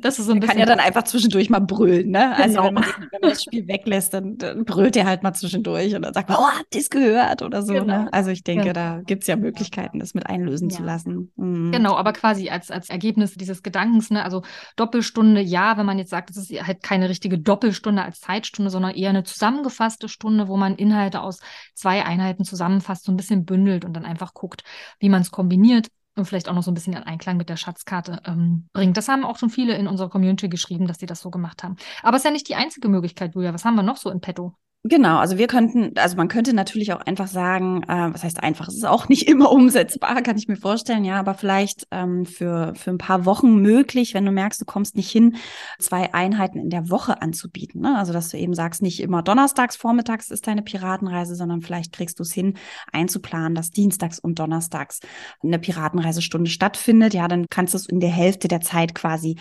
das 0.00 0.18
ist 0.18 0.26
so 0.26 0.32
ein 0.32 0.34
man 0.34 0.40
bisschen. 0.40 0.58
kann 0.58 0.58
ja 0.58 0.66
dann 0.66 0.80
einfach 0.80 1.04
zwischendurch 1.04 1.50
mal 1.50 1.60
brüllen, 1.60 2.10
ne? 2.10 2.36
Also 2.36 2.56
genau. 2.56 2.66
wenn, 2.66 2.74
man, 2.74 2.84
wenn 3.10 3.20
man 3.20 3.30
das 3.30 3.42
Spiel 3.42 3.66
weglässt, 3.68 3.99
lässt, 4.00 4.14
dann, 4.14 4.38
dann 4.38 4.64
brüllt 4.64 4.96
er 4.96 5.04
halt 5.04 5.22
mal 5.22 5.34
zwischendurch 5.34 5.94
und 5.94 6.02
dann 6.02 6.14
sagt 6.14 6.28
man, 6.28 6.38
oh, 6.38 6.58
habt 6.58 6.74
ihr 6.74 6.80
es 6.80 6.90
gehört 6.90 7.42
oder 7.42 7.62
so. 7.62 7.72
Ne? 7.72 7.80
Genau. 7.80 8.02
Ne? 8.04 8.12
Also 8.12 8.30
ich 8.30 8.42
denke, 8.42 8.72
genau. 8.72 8.74
da 8.74 9.00
gibt 9.02 9.22
es 9.22 9.26
ja 9.28 9.36
Möglichkeiten, 9.36 9.98
das 9.98 10.14
mit 10.14 10.26
einlösen 10.26 10.70
ja. 10.70 10.76
zu 10.76 10.82
lassen. 10.82 11.32
Mhm. 11.36 11.72
Genau, 11.72 11.96
aber 11.96 12.12
quasi 12.12 12.48
als, 12.48 12.70
als 12.70 12.88
Ergebnis 12.88 13.34
dieses 13.34 13.62
Gedankens, 13.62 14.10
ne? 14.10 14.24
also 14.24 14.42
Doppelstunde, 14.76 15.40
ja, 15.40 15.76
wenn 15.76 15.86
man 15.86 15.98
jetzt 15.98 16.10
sagt, 16.10 16.30
es 16.30 16.36
ist 16.36 16.66
halt 16.66 16.82
keine 16.82 17.08
richtige 17.08 17.38
Doppelstunde 17.38 18.02
als 18.02 18.20
Zeitstunde, 18.20 18.70
sondern 18.70 18.94
eher 18.94 19.10
eine 19.10 19.24
zusammengefasste 19.24 20.08
Stunde, 20.08 20.48
wo 20.48 20.56
man 20.56 20.76
Inhalte 20.76 21.20
aus 21.20 21.40
zwei 21.74 22.04
Einheiten 22.04 22.44
zusammenfasst, 22.44 23.04
so 23.04 23.12
ein 23.12 23.16
bisschen 23.16 23.44
bündelt 23.44 23.84
und 23.84 23.92
dann 23.94 24.04
einfach 24.04 24.34
guckt, 24.34 24.64
wie 24.98 25.08
man 25.08 25.22
es 25.22 25.30
kombiniert 25.30 25.88
und 26.16 26.24
vielleicht 26.24 26.48
auch 26.48 26.54
noch 26.54 26.62
so 26.62 26.70
ein 26.70 26.74
bisschen 26.74 26.92
in 26.92 27.02
Einklang 27.02 27.36
mit 27.36 27.48
der 27.48 27.56
Schatzkarte 27.56 28.20
ähm, 28.26 28.68
bringt. 28.72 28.96
Das 28.96 29.08
haben 29.08 29.24
auch 29.24 29.38
schon 29.38 29.50
viele 29.50 29.76
in 29.76 29.86
unserer 29.86 30.10
Community 30.10 30.48
geschrieben, 30.48 30.86
dass 30.86 30.98
sie 30.98 31.06
das 31.06 31.20
so 31.20 31.30
gemacht 31.30 31.62
haben. 31.62 31.76
Aber 32.02 32.16
es 32.16 32.22
ist 32.22 32.26
ja 32.26 32.30
nicht 32.30 32.48
die 32.48 32.56
einzige 32.56 32.88
Möglichkeit, 32.88 33.34
Julia. 33.34 33.54
Was 33.54 33.64
haben 33.64 33.76
wir 33.76 33.82
noch 33.82 33.96
so 33.96 34.10
in 34.10 34.20
petto? 34.20 34.54
Genau, 34.82 35.18
also 35.18 35.36
wir 35.36 35.46
könnten, 35.46 35.92
also 35.98 36.16
man 36.16 36.28
könnte 36.28 36.54
natürlich 36.54 36.94
auch 36.94 37.02
einfach 37.02 37.26
sagen, 37.26 37.82
äh, 37.82 38.14
was 38.14 38.24
heißt 38.24 38.42
einfach, 38.42 38.66
es 38.66 38.76
ist 38.76 38.86
auch 38.86 39.10
nicht 39.10 39.22
immer 39.28 39.52
umsetzbar, 39.52 40.22
kann 40.22 40.38
ich 40.38 40.48
mir 40.48 40.56
vorstellen, 40.56 41.04
ja, 41.04 41.18
aber 41.20 41.34
vielleicht 41.34 41.86
ähm, 41.90 42.24
für, 42.24 42.72
für 42.74 42.90
ein 42.90 42.96
paar 42.96 43.26
Wochen 43.26 43.60
möglich, 43.60 44.14
wenn 44.14 44.24
du 44.24 44.32
merkst, 44.32 44.58
du 44.58 44.64
kommst 44.64 44.96
nicht 44.96 45.10
hin, 45.10 45.36
zwei 45.78 46.14
Einheiten 46.14 46.58
in 46.58 46.70
der 46.70 46.88
Woche 46.88 47.20
anzubieten. 47.20 47.82
Ne? 47.82 47.98
Also 47.98 48.14
dass 48.14 48.30
du 48.30 48.38
eben 48.38 48.54
sagst, 48.54 48.80
nicht 48.80 49.00
immer 49.00 49.22
donnerstags, 49.22 49.76
vormittags 49.76 50.30
ist 50.30 50.46
deine 50.46 50.62
Piratenreise, 50.62 51.34
sondern 51.34 51.60
vielleicht 51.60 51.92
kriegst 51.92 52.18
du 52.18 52.22
es 52.22 52.32
hin, 52.32 52.56
einzuplanen, 52.90 53.54
dass 53.54 53.72
dienstags 53.72 54.18
und 54.18 54.38
donnerstags 54.38 55.00
eine 55.42 55.58
Piratenreisestunde 55.58 56.48
stattfindet. 56.48 57.12
Ja, 57.12 57.28
dann 57.28 57.44
kannst 57.50 57.74
du 57.74 57.76
es 57.76 57.86
in 57.86 58.00
der 58.00 58.08
Hälfte 58.08 58.48
der 58.48 58.62
Zeit 58.62 58.94
quasi 58.94 59.36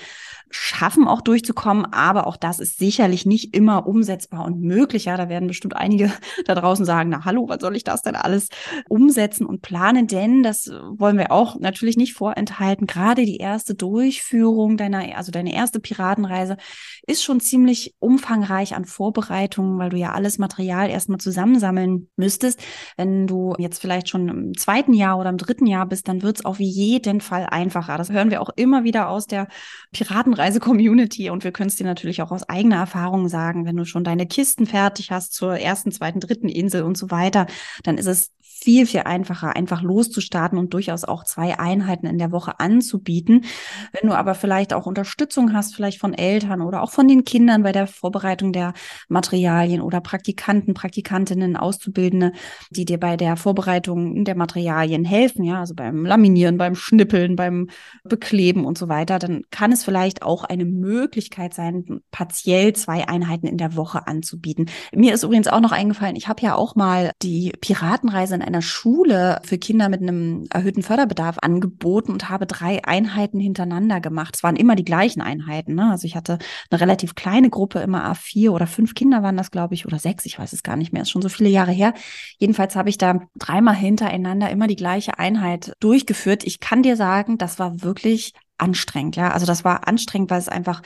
schaffen, 0.49 1.07
auch 1.07 1.21
durchzukommen, 1.21 1.85
aber 1.93 2.27
auch 2.27 2.35
das 2.35 2.59
ist 2.59 2.77
sicherlich 2.77 3.25
nicht 3.25 3.55
immer 3.55 3.87
umsetzbar 3.87 4.45
und 4.45 4.61
möglich. 4.61 5.05
Ja, 5.05 5.15
da 5.15 5.28
werden 5.29 5.47
bestimmt 5.47 5.75
einige 5.75 6.11
da 6.45 6.55
draußen 6.55 6.85
sagen, 6.85 7.09
na 7.09 7.25
hallo, 7.25 7.47
was 7.47 7.59
soll 7.61 7.75
ich 7.75 7.83
das 7.83 8.01
denn 8.01 8.15
alles 8.15 8.49
umsetzen 8.87 9.45
und 9.45 9.61
planen? 9.61 10.07
Denn 10.07 10.43
das 10.43 10.67
wollen 10.67 11.17
wir 11.17 11.31
auch 11.31 11.59
natürlich 11.59 11.97
nicht 11.97 12.13
vorenthalten. 12.13 12.87
Gerade 12.87 13.25
die 13.25 13.37
erste 13.37 13.75
Durchführung 13.75 14.77
deiner, 14.77 15.15
also 15.17 15.31
deine 15.31 15.53
erste 15.53 15.79
Piratenreise 15.79 16.57
ist 17.05 17.23
schon 17.23 17.39
ziemlich 17.39 17.95
umfangreich 17.99 18.75
an 18.75 18.85
Vorbereitungen, 18.85 19.79
weil 19.79 19.89
du 19.89 19.97
ja 19.97 20.11
alles 20.11 20.37
Material 20.37 20.89
erstmal 20.89 21.19
zusammensammeln 21.19 22.09
müsstest. 22.15 22.59
Wenn 22.97 23.27
du 23.27 23.53
jetzt 23.57 23.79
vielleicht 23.79 24.09
schon 24.09 24.27
im 24.27 24.57
zweiten 24.57 24.93
Jahr 24.93 25.17
oder 25.17 25.29
im 25.29 25.37
dritten 25.37 25.65
Jahr 25.65 25.85
bist, 25.85 26.07
dann 26.07 26.21
wird 26.21 26.39
es 26.39 26.45
auf 26.45 26.59
jeden 26.59 27.21
Fall 27.21 27.47
einfacher. 27.49 27.97
Das 27.97 28.11
hören 28.11 28.31
wir 28.31 28.41
auch 28.41 28.49
immer 28.55 28.83
wieder 28.83 29.09
aus 29.09 29.27
der 29.27 29.47
Piratenreise-Community 29.91 31.29
und 31.29 31.43
wir 31.43 31.51
können 31.51 31.69
es 31.69 31.75
dir 31.75 31.85
natürlich 31.85 32.21
auch 32.21 32.31
aus 32.31 32.47
eigener 32.47 32.77
Erfahrung 32.77 33.27
sagen, 33.27 33.65
wenn 33.65 33.75
du 33.75 33.85
schon 33.85 34.03
deine 34.03 34.27
Kisten 34.27 34.65
fertig 34.65 35.11
hast, 35.11 35.18
hast 35.19 35.33
zur 35.33 35.59
ersten, 35.59 35.91
zweiten, 35.91 36.21
dritten 36.21 36.47
Insel 36.47 36.83
und 36.83 36.97
so 36.97 37.11
weiter, 37.11 37.45
dann 37.83 37.97
ist 37.97 38.07
es 38.07 38.31
viel, 38.61 38.85
viel 38.85 39.01
einfacher, 39.01 39.55
einfach 39.55 39.81
loszustarten 39.81 40.57
und 40.57 40.73
durchaus 40.73 41.05
auch 41.05 41.23
zwei 41.23 41.57
Einheiten 41.57 42.07
in 42.07 42.17
der 42.17 42.31
Woche 42.31 42.59
anzubieten. 42.59 43.45
Wenn 43.93 44.09
du 44.09 44.15
aber 44.15 44.35
vielleicht 44.35 44.73
auch 44.73 44.85
Unterstützung 44.85 45.53
hast, 45.53 45.75
vielleicht 45.75 45.99
von 45.99 46.13
Eltern 46.13 46.61
oder 46.61 46.83
auch 46.83 46.91
von 46.91 47.07
den 47.07 47.23
Kindern 47.23 47.63
bei 47.63 47.71
der 47.71 47.87
Vorbereitung 47.87 48.51
der 48.51 48.73
Materialien 49.07 49.81
oder 49.81 50.01
Praktikanten, 50.01 50.73
Praktikantinnen, 50.73 51.55
Auszubildende, 51.55 52.33
die 52.69 52.83
dir 52.83 52.99
bei 52.99 53.15
der 53.15 53.37
Vorbereitung 53.37 54.25
der 54.25 54.35
Materialien 54.35 55.05
helfen, 55.05 55.43
ja, 55.43 55.61
also 55.61 55.73
beim 55.73 56.05
Laminieren, 56.05 56.57
beim 56.57 56.75
Schnippeln, 56.75 57.37
beim 57.37 57.69
Bekleben 58.03 58.65
und 58.65 58.77
so 58.77 58.89
weiter, 58.89 59.19
dann 59.19 59.43
kann 59.51 59.71
es 59.71 59.85
vielleicht 59.85 60.21
auch 60.21 60.43
eine 60.43 60.65
Möglichkeit 60.65 61.53
sein, 61.53 62.01
partiell 62.11 62.73
zwei 62.73 63.07
Einheiten 63.07 63.47
in 63.47 63.57
der 63.57 63.77
Woche 63.77 64.05
anzubieten. 64.05 64.69
Mir 64.93 65.08
ist 65.13 65.23
übrigens 65.23 65.47
auch 65.47 65.59
noch 65.59 65.71
eingefallen, 65.71 66.15
ich 66.15 66.27
habe 66.27 66.41
ja 66.41 66.55
auch 66.55 66.75
mal 66.75 67.11
die 67.21 67.53
Piratenreise 67.61 68.35
in 68.35 68.41
einer 68.41 68.61
Schule 68.61 69.41
für 69.43 69.57
Kinder 69.57 69.89
mit 69.89 70.01
einem 70.01 70.47
erhöhten 70.51 70.83
Förderbedarf 70.83 71.37
angeboten 71.41 72.11
und 72.11 72.29
habe 72.29 72.45
drei 72.45 72.83
Einheiten 72.83 73.39
hintereinander 73.39 73.99
gemacht. 74.01 74.35
Es 74.35 74.43
waren 74.43 74.55
immer 74.55 74.75
die 74.75 74.85
gleichen 74.85 75.21
Einheiten. 75.21 75.75
Ne? 75.75 75.89
Also 75.91 76.05
ich 76.05 76.15
hatte 76.15 76.39
eine 76.69 76.81
relativ 76.81 77.15
kleine 77.15 77.49
Gruppe, 77.49 77.79
immer 77.79 78.11
A4 78.11 78.49
oder 78.51 78.67
fünf 78.67 78.95
Kinder 78.95 79.23
waren 79.23 79.37
das, 79.37 79.51
glaube 79.51 79.73
ich, 79.73 79.85
oder 79.85 79.99
sechs, 79.99 80.25
ich 80.25 80.39
weiß 80.39 80.53
es 80.53 80.63
gar 80.63 80.75
nicht 80.75 80.93
mehr, 80.93 81.03
ist 81.03 81.09
schon 81.11 81.21
so 81.21 81.29
viele 81.29 81.49
Jahre 81.49 81.71
her. 81.71 81.93
Jedenfalls 82.37 82.75
habe 82.75 82.89
ich 82.89 82.97
da 82.97 83.21
dreimal 83.37 83.75
hintereinander 83.75 84.49
immer 84.49 84.67
die 84.67 84.75
gleiche 84.75 85.19
Einheit 85.19 85.73
durchgeführt. 85.79 86.43
Ich 86.43 86.59
kann 86.59 86.83
dir 86.83 86.95
sagen, 86.95 87.37
das 87.37 87.59
war 87.59 87.81
wirklich 87.81 88.33
anstrengend, 88.57 89.15
ja. 89.15 89.31
Also 89.31 89.45
das 89.45 89.63
war 89.63 89.87
anstrengend, 89.87 90.29
weil 90.31 90.39
es 90.39 90.49
einfach 90.49 90.81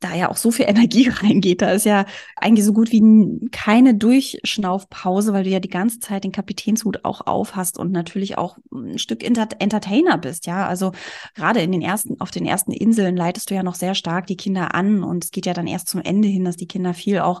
da 0.00 0.14
ja 0.14 0.30
auch 0.30 0.36
so 0.36 0.50
viel 0.50 0.66
Energie 0.68 1.08
reingeht. 1.08 1.62
Da 1.62 1.70
ist 1.70 1.86
ja 1.86 2.06
eigentlich 2.36 2.64
so 2.64 2.72
gut 2.72 2.92
wie 2.92 3.48
keine 3.50 3.94
Durchschnaufpause, 3.94 5.32
weil 5.32 5.44
du 5.44 5.50
ja 5.50 5.60
die 5.60 5.68
ganze 5.68 6.00
Zeit 6.00 6.24
den 6.24 6.32
Kapitänshut 6.32 7.04
auch 7.04 7.26
aufhast 7.26 7.78
und 7.78 7.92
natürlich 7.92 8.38
auch 8.38 8.58
ein 8.72 8.98
Stück 8.98 9.22
Inter 9.22 9.48
Entertainer 9.58 10.18
bist, 10.18 10.46
ja. 10.46 10.66
Also 10.66 10.92
gerade 11.34 11.60
in 11.60 11.72
den 11.72 11.82
ersten, 11.82 12.20
auf 12.20 12.30
den 12.30 12.46
ersten 12.46 12.72
Inseln 12.72 13.16
leitest 13.16 13.50
du 13.50 13.54
ja 13.54 13.62
noch 13.62 13.74
sehr 13.74 13.94
stark 13.94 14.26
die 14.26 14.36
Kinder 14.36 14.74
an 14.74 15.02
und 15.02 15.24
es 15.24 15.30
geht 15.30 15.46
ja 15.46 15.54
dann 15.54 15.66
erst 15.66 15.88
zum 15.88 16.00
Ende 16.00 16.28
hin, 16.28 16.44
dass 16.44 16.56
die 16.56 16.68
Kinder 16.68 16.94
viel 16.94 17.20
auch, 17.20 17.40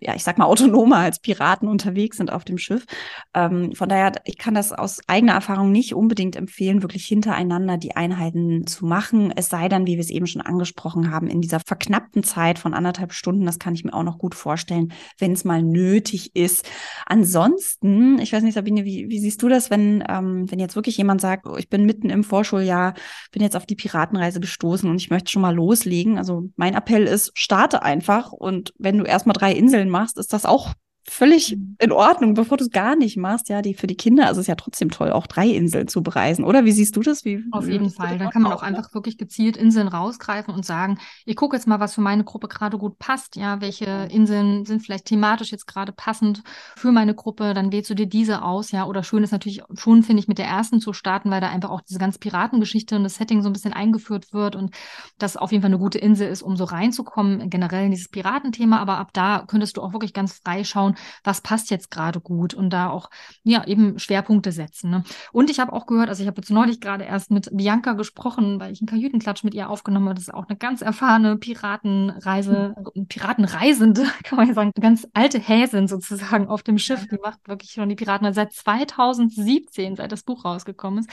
ja, 0.00 0.14
ich 0.14 0.24
sag 0.24 0.38
mal, 0.38 0.46
autonomer 0.46 0.96
als 0.96 1.18
Piraten 1.18 1.68
unterwegs 1.68 2.16
sind 2.16 2.32
auf 2.32 2.44
dem 2.44 2.58
Schiff. 2.58 2.86
Ähm, 3.34 3.72
von 3.74 3.88
daher, 3.88 4.12
ich 4.24 4.38
kann 4.38 4.54
das 4.54 4.72
aus 4.72 5.00
eigener 5.06 5.34
Erfahrung 5.34 5.70
nicht 5.72 5.94
unbedingt 5.94 6.36
empfehlen, 6.36 6.82
wirklich 6.82 7.04
hintereinander 7.06 7.76
die 7.76 7.96
Einheiten 7.96 8.66
zu 8.66 8.86
machen. 8.86 9.32
Es 9.36 9.48
sei 9.48 9.68
dann, 9.68 9.86
wie 9.86 9.96
wir 9.96 10.00
es 10.00 10.10
eben 10.10 10.26
schon 10.26 10.40
angesprochen 10.40 11.10
haben, 11.10 11.28
in 11.28 11.42
dieser 11.42 11.60
verknappten 11.60 12.22
Zeit 12.22 12.58
von 12.58 12.72
anderthalb 12.72 13.12
Stunden. 13.12 13.44
Das 13.44 13.58
kann 13.58 13.74
ich 13.74 13.84
mir 13.84 13.92
auch 13.92 14.02
noch 14.02 14.18
gut 14.18 14.34
vorstellen, 14.34 14.92
wenn 15.18 15.32
es 15.32 15.44
mal 15.44 15.62
nötig 15.62 16.34
ist. 16.34 16.68
Ansonsten, 17.06 18.18
ich 18.20 18.32
weiß 18.32 18.42
nicht, 18.42 18.54
Sabine, 18.54 18.84
wie, 18.84 19.08
wie 19.08 19.18
siehst 19.20 19.42
du 19.42 19.48
das, 19.48 19.70
wenn, 19.70 20.02
ähm, 20.08 20.50
wenn 20.50 20.58
jetzt 20.58 20.76
wirklich 20.76 20.96
jemand 20.96 21.20
sagt, 21.20 21.46
oh, 21.46 21.56
ich 21.56 21.68
bin 21.68 21.84
mitten 21.84 22.08
im 22.08 22.24
Vorschuljahr, 22.24 22.94
bin 23.32 23.42
jetzt 23.42 23.56
auf 23.56 23.66
die 23.66 23.76
Piratenreise 23.76 24.40
gestoßen 24.40 24.88
und 24.88 24.96
ich 24.96 25.10
möchte 25.10 25.30
schon 25.30 25.42
mal 25.42 25.54
loslegen. 25.54 26.16
Also 26.16 26.48
mein 26.56 26.74
Appell 26.74 27.04
ist, 27.04 27.32
starte 27.34 27.82
einfach 27.82 28.32
und 28.32 28.72
wenn 28.78 28.96
du 28.96 29.04
erstmal 29.04 29.34
drei 29.34 29.52
Inseln 29.52 29.89
machst, 29.90 30.18
ist 30.18 30.32
das 30.32 30.46
auch 30.46 30.74
völlig 31.04 31.56
mhm. 31.56 31.76
in 31.78 31.92
Ordnung, 31.92 32.34
bevor 32.34 32.56
du 32.56 32.64
es 32.64 32.70
gar 32.70 32.96
nicht 32.96 33.16
machst. 33.16 33.48
Ja, 33.48 33.62
die 33.62 33.74
für 33.74 33.86
die 33.86 33.96
Kinder 33.96 34.30
ist 34.30 34.36
es 34.36 34.46
ja 34.46 34.54
trotzdem 34.54 34.90
toll, 34.90 35.10
auch 35.12 35.26
drei 35.26 35.48
Inseln 35.48 35.88
zu 35.88 36.02
bereisen, 36.02 36.44
oder? 36.44 36.64
Wie 36.64 36.72
siehst 36.72 36.96
du 36.96 37.02
das? 37.02 37.24
Wie, 37.24 37.44
Auf 37.52 37.68
jeden 37.68 37.90
Fall. 37.90 38.18
Da 38.18 38.30
kann 38.30 38.42
man 38.42 38.52
auch 38.52 38.62
einfach 38.62 38.92
wirklich 38.94 39.18
gezielt 39.18 39.56
Inseln 39.56 39.88
rausgreifen 39.88 40.54
und 40.54 40.64
sagen, 40.64 40.98
ich 41.24 41.36
gucke 41.36 41.56
jetzt 41.56 41.66
mal, 41.66 41.80
was 41.80 41.94
für 41.94 42.00
meine 42.00 42.24
Gruppe 42.24 42.48
gerade 42.48 42.78
gut 42.78 42.98
passt. 42.98 43.36
Ja, 43.36 43.60
welche 43.60 44.08
Inseln 44.10 44.64
sind 44.64 44.82
vielleicht 44.82 45.06
thematisch 45.06 45.50
jetzt 45.50 45.66
gerade 45.66 45.92
passend 45.92 46.42
für 46.76 46.92
meine 46.92 47.14
Gruppe? 47.14 47.54
Dann 47.54 47.72
wählst 47.72 47.90
du 47.90 47.94
dir 47.94 48.06
diese 48.06 48.42
aus. 48.42 48.70
Ja, 48.70 48.84
oder 48.84 49.02
schön 49.02 49.22
ist 49.22 49.32
natürlich 49.32 49.62
schon, 49.74 50.02
finde 50.02 50.20
ich, 50.20 50.28
mit 50.28 50.38
der 50.38 50.46
ersten 50.46 50.80
zu 50.80 50.92
starten, 50.92 51.30
weil 51.30 51.40
da 51.40 51.48
einfach 51.48 51.70
auch 51.70 51.80
diese 51.80 51.98
ganze 51.98 52.18
Piratengeschichte 52.18 52.96
und 52.96 53.04
das 53.04 53.16
Setting 53.16 53.42
so 53.42 53.48
ein 53.48 53.52
bisschen 53.52 53.72
eingeführt 53.72 54.32
wird 54.32 54.56
und 54.56 54.74
das 55.18 55.36
auf 55.36 55.52
jeden 55.52 55.62
Fall 55.62 55.70
eine 55.70 55.78
gute 55.78 55.98
Insel 55.98 56.28
ist, 56.28 56.42
um 56.42 56.56
so 56.56 56.64
reinzukommen, 56.64 57.50
generell 57.50 57.86
in 57.86 57.90
dieses 57.90 58.08
Piratenthema. 58.08 58.78
Aber 58.78 58.98
ab 58.98 59.10
da 59.12 59.44
könntest 59.46 59.76
du 59.76 59.82
auch 59.82 59.92
wirklich 59.92 60.12
ganz 60.12 60.34
frei 60.34 60.64
schauen, 60.64 60.89
schauen, 60.90 60.96
was 61.24 61.40
passt 61.40 61.70
jetzt 61.70 61.90
gerade 61.90 62.20
gut 62.20 62.54
und 62.54 62.70
da 62.70 62.90
auch 62.90 63.10
ja 63.42 63.64
eben 63.66 63.98
Schwerpunkte 63.98 64.52
setzen. 64.52 64.90
Ne? 64.90 65.04
Und 65.32 65.50
ich 65.50 65.60
habe 65.60 65.72
auch 65.72 65.86
gehört, 65.86 66.08
also 66.08 66.22
ich 66.22 66.26
habe 66.26 66.40
jetzt 66.40 66.50
neulich 66.50 66.80
gerade 66.80 67.04
erst 67.04 67.30
mit 67.30 67.48
Bianca 67.52 67.92
gesprochen, 67.92 68.60
weil 68.60 68.72
ich 68.72 68.80
einen 68.80 68.88
Kajütenklatsch 68.88 69.44
mit 69.44 69.54
ihr 69.54 69.68
aufgenommen 69.70 70.06
habe. 70.06 70.14
Das 70.14 70.28
ist 70.28 70.34
auch 70.34 70.48
eine 70.48 70.58
ganz 70.58 70.82
erfahrene 70.82 71.36
Piratenreise, 71.36 72.74
mhm. 72.94 73.06
Piratenreisende, 73.06 74.02
kann 74.24 74.38
man 74.38 74.48
ja 74.48 74.54
sagen, 74.54 74.72
eine 74.74 74.82
ganz 74.82 75.06
alte 75.14 75.38
Häsin 75.38 75.88
sozusagen 75.88 76.48
auf 76.48 76.62
dem 76.62 76.78
Schiff. 76.78 77.06
Die 77.10 77.18
macht 77.22 77.46
wirklich 77.46 77.72
schon 77.72 77.88
die 77.88 77.96
Piraten 77.96 78.32
seit 78.32 78.52
2017, 78.52 79.96
seit 79.96 80.12
das 80.12 80.22
Buch 80.22 80.44
rausgekommen 80.44 81.00
ist. 81.00 81.10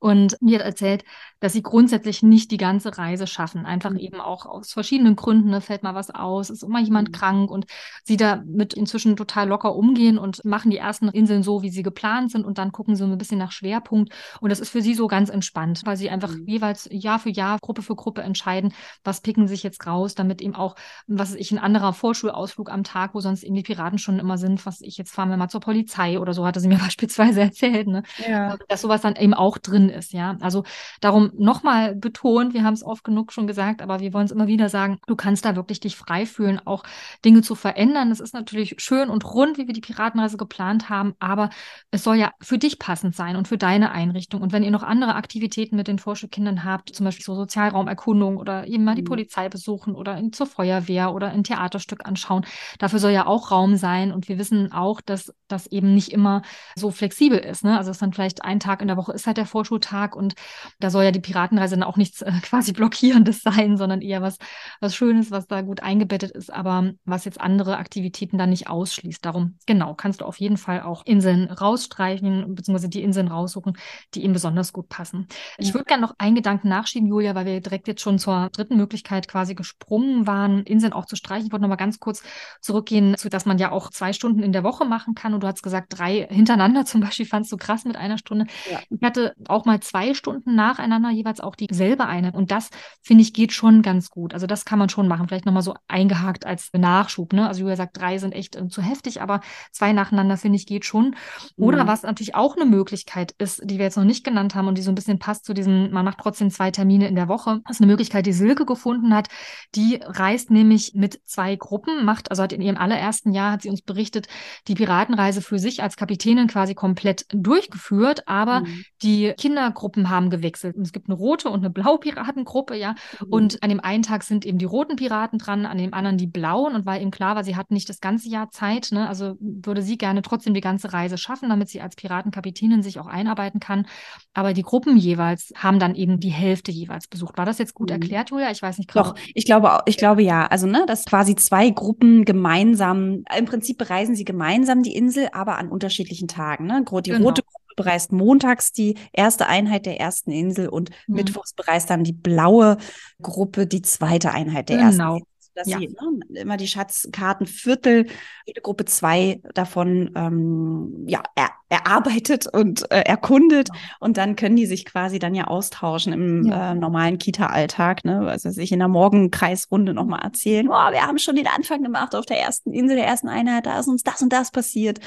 Und 0.00 0.36
mir 0.40 0.60
hat 0.60 0.66
erzählt, 0.66 1.04
dass 1.40 1.52
sie 1.52 1.62
grundsätzlich 1.62 2.22
nicht 2.22 2.50
die 2.50 2.56
ganze 2.56 2.98
Reise 2.98 3.26
schaffen. 3.26 3.66
Einfach 3.66 3.90
mhm. 3.90 3.98
eben 3.98 4.20
auch 4.20 4.46
aus 4.46 4.72
verschiedenen 4.72 5.16
Gründen. 5.16 5.50
Ne, 5.50 5.60
fällt 5.60 5.82
mal 5.82 5.94
was 5.94 6.10
aus, 6.10 6.50
ist 6.50 6.62
immer 6.62 6.80
jemand 6.80 7.08
mhm. 7.08 7.12
krank 7.12 7.50
und 7.50 7.66
sie 8.04 8.16
damit 8.16 8.74
inzwischen 8.74 9.16
total 9.16 9.48
locker 9.48 9.74
umgehen 9.74 10.18
und 10.18 10.44
machen 10.44 10.70
die 10.70 10.78
ersten 10.78 11.08
Inseln 11.08 11.42
so, 11.42 11.62
wie 11.62 11.70
sie 11.70 11.82
geplant 11.82 12.30
sind 12.30 12.44
und 12.44 12.58
dann 12.58 12.72
gucken 12.72 12.96
sie 12.96 13.04
ein 13.04 13.18
bisschen 13.18 13.38
nach 13.38 13.52
Schwerpunkt. 13.52 14.12
Und 14.40 14.50
das 14.50 14.60
ist 14.60 14.70
für 14.70 14.82
sie 14.82 14.94
so 14.94 15.06
ganz 15.06 15.30
entspannt, 15.30 15.82
weil 15.84 15.96
sie 15.96 16.10
einfach 16.10 16.34
mhm. 16.34 16.46
jeweils 16.46 16.88
Jahr 16.90 17.18
für 17.18 17.30
Jahr, 17.30 17.58
Gruppe 17.60 17.82
für 17.82 17.96
Gruppe 17.96 18.22
entscheiden, 18.22 18.72
was 19.04 19.20
picken 19.20 19.48
sich 19.48 19.62
jetzt 19.62 19.86
raus, 19.86 20.14
damit 20.14 20.40
eben 20.40 20.54
auch, 20.54 20.76
was 21.06 21.34
ich, 21.34 21.50
ein 21.52 21.58
anderer 21.58 21.92
Vorschulausflug 21.92 22.70
am 22.70 22.84
Tag, 22.84 23.14
wo 23.14 23.20
sonst 23.20 23.42
eben 23.42 23.54
die 23.54 23.62
Piraten 23.62 23.98
schon 23.98 24.18
immer 24.18 24.38
sind, 24.38 24.64
was 24.66 24.80
ich, 24.80 24.96
jetzt 24.96 25.12
fahren 25.12 25.30
wir 25.30 25.36
mal 25.36 25.48
zur 25.48 25.60
Polizei 25.60 26.18
oder 26.20 26.34
so, 26.34 26.46
hatte 26.46 26.60
sie 26.60 26.68
mir 26.68 26.78
beispielsweise 26.78 27.40
erzählt, 27.40 27.88
ne? 27.88 28.02
Ja. 28.28 28.56
Dass 28.68 28.82
sowas 28.82 29.02
dann 29.02 29.16
eben 29.16 29.34
auch 29.34 29.58
drin 29.58 29.87
drin 29.88 29.98
ist, 29.98 30.12
ja. 30.12 30.36
Also 30.40 30.64
darum 31.00 31.30
nochmal 31.36 31.94
betont, 31.94 32.54
wir 32.54 32.64
haben 32.64 32.74
es 32.74 32.84
oft 32.84 33.04
genug 33.04 33.32
schon 33.32 33.46
gesagt, 33.46 33.82
aber 33.82 34.00
wir 34.00 34.12
wollen 34.12 34.26
es 34.26 34.32
immer 34.32 34.46
wieder 34.46 34.68
sagen, 34.68 34.98
du 35.06 35.16
kannst 35.16 35.44
da 35.44 35.56
wirklich 35.56 35.80
dich 35.80 35.96
frei 35.96 36.26
fühlen, 36.26 36.60
auch 36.64 36.82
Dinge 37.24 37.42
zu 37.42 37.54
verändern. 37.54 38.10
Es 38.10 38.20
ist 38.20 38.34
natürlich 38.34 38.76
schön 38.78 39.10
und 39.10 39.24
rund, 39.24 39.58
wie 39.58 39.66
wir 39.66 39.74
die 39.74 39.80
Piratenreise 39.80 40.36
geplant 40.36 40.88
haben, 40.88 41.14
aber 41.18 41.50
es 41.90 42.04
soll 42.04 42.16
ja 42.16 42.32
für 42.40 42.58
dich 42.58 42.78
passend 42.78 43.14
sein 43.14 43.36
und 43.36 43.48
für 43.48 43.58
deine 43.58 43.92
Einrichtung. 43.92 44.42
Und 44.42 44.52
wenn 44.52 44.62
ihr 44.62 44.70
noch 44.70 44.82
andere 44.82 45.14
Aktivitäten 45.14 45.76
mit 45.76 45.88
den 45.88 45.98
Vorschulkindern 45.98 46.64
habt, 46.64 46.94
zum 46.94 47.04
Beispiel 47.04 47.24
so 47.24 47.34
Sozialraumerkundung 47.34 48.36
oder 48.36 48.66
eben 48.66 48.84
mal 48.84 48.94
die 48.94 49.02
mhm. 49.02 49.06
Polizei 49.06 49.48
besuchen 49.48 49.94
oder 49.94 50.16
in, 50.16 50.32
zur 50.32 50.46
Feuerwehr 50.46 51.14
oder 51.14 51.28
ein 51.28 51.44
Theaterstück 51.44 52.06
anschauen, 52.06 52.44
dafür 52.78 52.98
soll 52.98 53.12
ja 53.12 53.26
auch 53.26 53.50
Raum 53.50 53.76
sein. 53.76 54.12
Und 54.12 54.28
wir 54.28 54.38
wissen 54.38 54.72
auch, 54.72 55.00
dass 55.00 55.32
das 55.48 55.66
eben 55.66 55.94
nicht 55.94 56.12
immer 56.12 56.42
so 56.76 56.90
flexibel 56.90 57.38
ist. 57.38 57.64
Ne? 57.64 57.76
Also 57.76 57.90
es 57.90 57.98
dann 57.98 58.12
vielleicht 58.12 58.44
ein 58.44 58.60
Tag 58.60 58.82
in 58.82 58.88
der 58.88 58.96
Woche 58.96 59.12
ist 59.12 59.26
halt 59.26 59.36
der 59.36 59.46
Vorschultag 59.78 60.16
und 60.16 60.34
da 60.80 60.90
soll 60.90 61.04
ja 61.04 61.10
die 61.10 61.20
Piratenreise 61.20 61.76
dann 61.76 61.82
auch 61.84 61.96
nichts 61.96 62.22
äh, 62.22 62.32
quasi 62.42 62.72
blockierendes 62.72 63.42
sein, 63.42 63.76
sondern 63.76 64.00
eher 64.00 64.22
was, 64.22 64.38
was 64.80 64.94
Schönes, 64.94 65.30
was 65.30 65.46
da 65.46 65.62
gut 65.62 65.82
eingebettet 65.82 66.32
ist, 66.32 66.52
aber 66.52 66.92
was 67.04 67.24
jetzt 67.24 67.40
andere 67.40 67.78
Aktivitäten 67.78 68.38
dann 68.38 68.50
nicht 68.50 68.68
ausschließt. 68.68 69.24
Darum, 69.24 69.56
genau, 69.66 69.94
kannst 69.94 70.20
du 70.20 70.24
auf 70.24 70.38
jeden 70.38 70.56
Fall 70.56 70.82
auch 70.82 71.04
Inseln 71.06 71.50
rausstreichen, 71.50 72.54
beziehungsweise 72.54 72.88
die 72.88 73.02
Inseln 73.02 73.28
raussuchen, 73.28 73.76
die 74.14 74.22
ihm 74.22 74.32
besonders 74.32 74.72
gut 74.72 74.88
passen. 74.88 75.28
Ich 75.58 75.74
würde 75.74 75.84
gerne 75.84 76.02
noch 76.02 76.14
einen 76.18 76.34
Gedanken 76.34 76.68
nachschieben, 76.68 77.08
Julia, 77.08 77.34
weil 77.34 77.46
wir 77.46 77.60
direkt 77.60 77.88
jetzt 77.88 78.02
schon 78.02 78.18
zur 78.18 78.50
dritten 78.52 78.76
Möglichkeit 78.76 79.28
quasi 79.28 79.54
gesprungen 79.54 80.26
waren, 80.26 80.62
Inseln 80.64 80.92
auch 80.92 81.06
zu 81.06 81.16
streichen. 81.16 81.46
Ich 81.46 81.52
wollte 81.52 81.62
noch 81.62 81.68
mal 81.68 81.76
ganz 81.76 82.00
kurz 82.00 82.22
zurückgehen, 82.60 83.16
zu 83.16 83.28
dass 83.28 83.46
man 83.46 83.58
ja 83.58 83.70
auch 83.70 83.90
zwei 83.90 84.12
Stunden 84.12 84.42
in 84.42 84.52
der 84.52 84.64
Woche 84.64 84.84
machen 84.84 85.14
kann. 85.14 85.34
Und 85.34 85.42
du 85.42 85.46
hast 85.46 85.62
gesagt, 85.62 85.98
drei 85.98 86.26
hintereinander 86.30 86.84
zum 86.86 87.00
Beispiel 87.00 87.26
fandst 87.26 87.52
du 87.52 87.56
krass 87.56 87.84
mit 87.84 87.96
einer 87.96 88.18
Stunde. 88.18 88.46
Ja. 88.70 88.80
Ich 88.90 89.02
hatte 89.02 89.34
auch 89.46 89.64
mal 89.68 89.80
zwei 89.80 90.14
Stunden 90.14 90.56
nacheinander 90.56 91.10
jeweils 91.10 91.40
auch 91.40 91.54
dieselbe 91.54 92.06
Einheit. 92.06 92.34
Und 92.34 92.50
das, 92.50 92.70
finde 93.02 93.22
ich, 93.22 93.32
geht 93.32 93.52
schon 93.52 93.82
ganz 93.82 94.10
gut. 94.10 94.34
Also 94.34 94.46
das 94.46 94.64
kann 94.64 94.78
man 94.78 94.88
schon 94.88 95.06
machen. 95.06 95.28
Vielleicht 95.28 95.46
nochmal 95.46 95.62
so 95.62 95.74
eingehakt 95.86 96.44
als 96.46 96.70
Nachschub. 96.76 97.32
Ne? 97.32 97.46
Also 97.46 97.60
Julia 97.60 97.76
sagt, 97.76 97.96
drei 97.96 98.18
sind 98.18 98.34
echt 98.34 98.56
äh, 98.56 98.68
zu 98.68 98.82
heftig, 98.82 99.22
aber 99.22 99.40
zwei 99.70 99.92
nacheinander, 99.92 100.36
finde 100.36 100.56
ich, 100.56 100.66
geht 100.66 100.84
schon. 100.84 101.14
Oder 101.56 101.84
mhm. 101.84 101.88
was 101.88 102.02
natürlich 102.02 102.34
auch 102.34 102.56
eine 102.56 102.64
Möglichkeit 102.64 103.32
ist, 103.38 103.62
die 103.64 103.78
wir 103.78 103.84
jetzt 103.84 103.96
noch 103.96 104.04
nicht 104.04 104.24
genannt 104.24 104.54
haben 104.54 104.66
und 104.66 104.76
die 104.76 104.82
so 104.82 104.90
ein 104.90 104.94
bisschen 104.94 105.18
passt 105.18 105.44
zu 105.44 105.54
diesem, 105.54 105.90
man 105.90 106.04
macht 106.04 106.18
trotzdem 106.18 106.50
zwei 106.50 106.70
Termine 106.70 107.06
in 107.06 107.14
der 107.14 107.28
Woche. 107.28 107.60
Das 107.66 107.76
ist 107.76 107.80
eine 107.80 107.90
Möglichkeit, 107.90 108.26
die 108.26 108.32
Silke 108.32 108.64
gefunden 108.66 109.14
hat. 109.14 109.28
Die 109.74 110.00
reist 110.02 110.50
nämlich 110.50 110.94
mit 110.94 111.20
zwei 111.24 111.56
Gruppen, 111.56 112.04
macht, 112.04 112.30
also 112.30 112.42
hat 112.42 112.52
in 112.52 112.62
ihrem 112.62 112.76
allerersten 112.76 113.32
Jahr, 113.32 113.52
hat 113.52 113.62
sie 113.62 113.70
uns 113.70 113.82
berichtet, 113.82 114.28
die 114.66 114.74
Piratenreise 114.74 115.42
für 115.42 115.58
sich 115.58 115.82
als 115.82 115.96
Kapitänin 115.96 116.46
quasi 116.46 116.74
komplett 116.74 117.26
durchgeführt, 117.30 118.26
aber 118.26 118.60
mhm. 118.60 118.84
die 119.02 119.34
Kindergruppen 119.58 120.08
haben 120.08 120.30
gewechselt. 120.30 120.76
Und 120.76 120.82
es 120.82 120.92
gibt 120.92 121.08
eine 121.08 121.16
rote 121.16 121.48
und 121.50 121.60
eine 121.60 121.70
blaue 121.70 121.98
Piratengruppe, 121.98 122.76
ja. 122.76 122.94
Mhm. 123.20 123.32
Und 123.32 123.62
an 123.62 123.70
dem 123.70 123.80
einen 123.80 124.02
Tag 124.02 124.22
sind 124.22 124.46
eben 124.46 124.58
die 124.58 124.64
roten 124.64 124.96
Piraten 124.96 125.38
dran, 125.38 125.66
an 125.66 125.78
dem 125.78 125.94
anderen 125.94 126.16
die 126.16 126.26
blauen 126.26 126.74
und 126.74 126.86
weil 126.86 127.00
eben 127.00 127.10
klar 127.10 127.36
war, 127.36 127.44
sie 127.44 127.56
hatten 127.56 127.74
nicht 127.74 127.88
das 127.88 128.00
ganze 128.00 128.28
Jahr 128.28 128.50
Zeit, 128.50 128.88
ne? 128.92 129.08
Also 129.08 129.36
würde 129.40 129.82
sie 129.82 129.98
gerne 129.98 130.22
trotzdem 130.22 130.54
die 130.54 130.60
ganze 130.60 130.92
Reise 130.92 131.18
schaffen, 131.18 131.48
damit 131.48 131.68
sie 131.68 131.80
als 131.80 131.96
Piratenkapitänin 131.96 132.82
sich 132.82 132.98
auch 132.98 133.06
einarbeiten 133.06 133.60
kann. 133.60 133.86
Aber 134.34 134.52
die 134.52 134.62
Gruppen 134.62 134.96
jeweils 134.96 135.52
haben 135.56 135.78
dann 135.78 135.94
eben 135.94 136.20
die 136.20 136.30
Hälfte 136.30 136.70
jeweils 136.70 137.08
besucht. 137.08 137.36
War 137.36 137.46
das 137.46 137.58
jetzt 137.58 137.74
gut 137.74 137.90
mhm. 137.90 137.94
erklärt, 137.94 138.30
Julia? 138.30 138.50
Ich 138.50 138.62
weiß 138.62 138.78
nicht 138.78 138.92
genau. 138.92 139.06
Doch, 139.06 139.14
ich 139.34 139.44
glaube, 139.44 139.80
ich 139.86 139.96
glaube 139.96 140.22
ja. 140.22 140.46
Also, 140.46 140.66
ne, 140.66 140.84
dass 140.86 141.04
quasi 141.04 141.34
zwei 141.34 141.70
Gruppen 141.70 142.24
gemeinsam, 142.24 143.24
im 143.36 143.44
Prinzip 143.44 143.78
bereisen 143.78 144.14
sie 144.14 144.24
gemeinsam 144.24 144.82
die 144.82 144.94
Insel, 144.94 145.28
aber 145.32 145.58
an 145.58 145.68
unterschiedlichen 145.68 146.28
Tagen. 146.28 146.66
Ne? 146.66 146.84
Die 146.84 147.10
genau. 147.10 147.24
rote 147.24 147.42
Gruppe 147.42 147.57
bereist 147.78 148.12
montags 148.12 148.72
die 148.72 148.96
erste 149.12 149.46
Einheit 149.46 149.86
der 149.86 149.98
ersten 149.98 150.30
Insel 150.30 150.68
und 150.68 150.90
mhm. 151.06 151.14
mittwochs 151.14 151.54
bereist 151.54 151.88
dann 151.88 152.04
die 152.04 152.12
blaue 152.12 152.76
Gruppe 153.22 153.66
die 153.66 153.82
zweite 153.82 154.32
Einheit 154.32 154.68
der 154.68 154.76
genau. 154.76 154.88
ersten 154.88 155.02
Insel 155.02 155.28
dass 155.58 155.68
ja. 155.68 155.78
sie 155.78 155.88
ne, 155.88 156.40
immer 156.40 156.56
die 156.56 156.68
Schatzkartenviertel, 156.68 158.06
jede 158.46 158.60
Gruppe 158.60 158.84
zwei 158.84 159.40
davon 159.54 160.12
ähm, 160.14 161.04
ja, 161.06 161.22
er, 161.34 161.50
erarbeitet 161.68 162.46
und 162.46 162.90
äh, 162.90 163.00
erkundet. 163.00 163.68
Genau. 163.68 163.80
Und 164.00 164.16
dann 164.16 164.36
können 164.36 164.56
die 164.56 164.66
sich 164.66 164.84
quasi 164.84 165.18
dann 165.18 165.34
ja 165.34 165.48
austauschen 165.48 166.12
im 166.12 166.44
ja. 166.46 166.72
Äh, 166.72 166.74
normalen 166.74 167.18
Kita-Alltag. 167.18 168.04
Ne? 168.04 168.20
Also 168.28 168.50
sich 168.50 168.72
in 168.72 168.78
der 168.78 168.88
Morgenkreisrunde 168.88 169.94
nochmal 169.94 170.22
erzählen, 170.22 170.68
oh, 170.68 170.72
wir 170.72 171.02
haben 171.02 171.18
schon 171.18 171.36
den 171.36 171.48
Anfang 171.48 171.82
gemacht 171.82 172.14
auf 172.14 172.24
der 172.24 172.40
ersten 172.40 172.72
Insel, 172.72 172.96
der 172.96 173.06
ersten 173.06 173.28
Einheit, 173.28 173.66
da 173.66 173.80
ist 173.80 173.88
uns 173.88 174.04
das 174.04 174.22
und 174.22 174.32
das 174.32 174.50
passiert. 174.50 175.00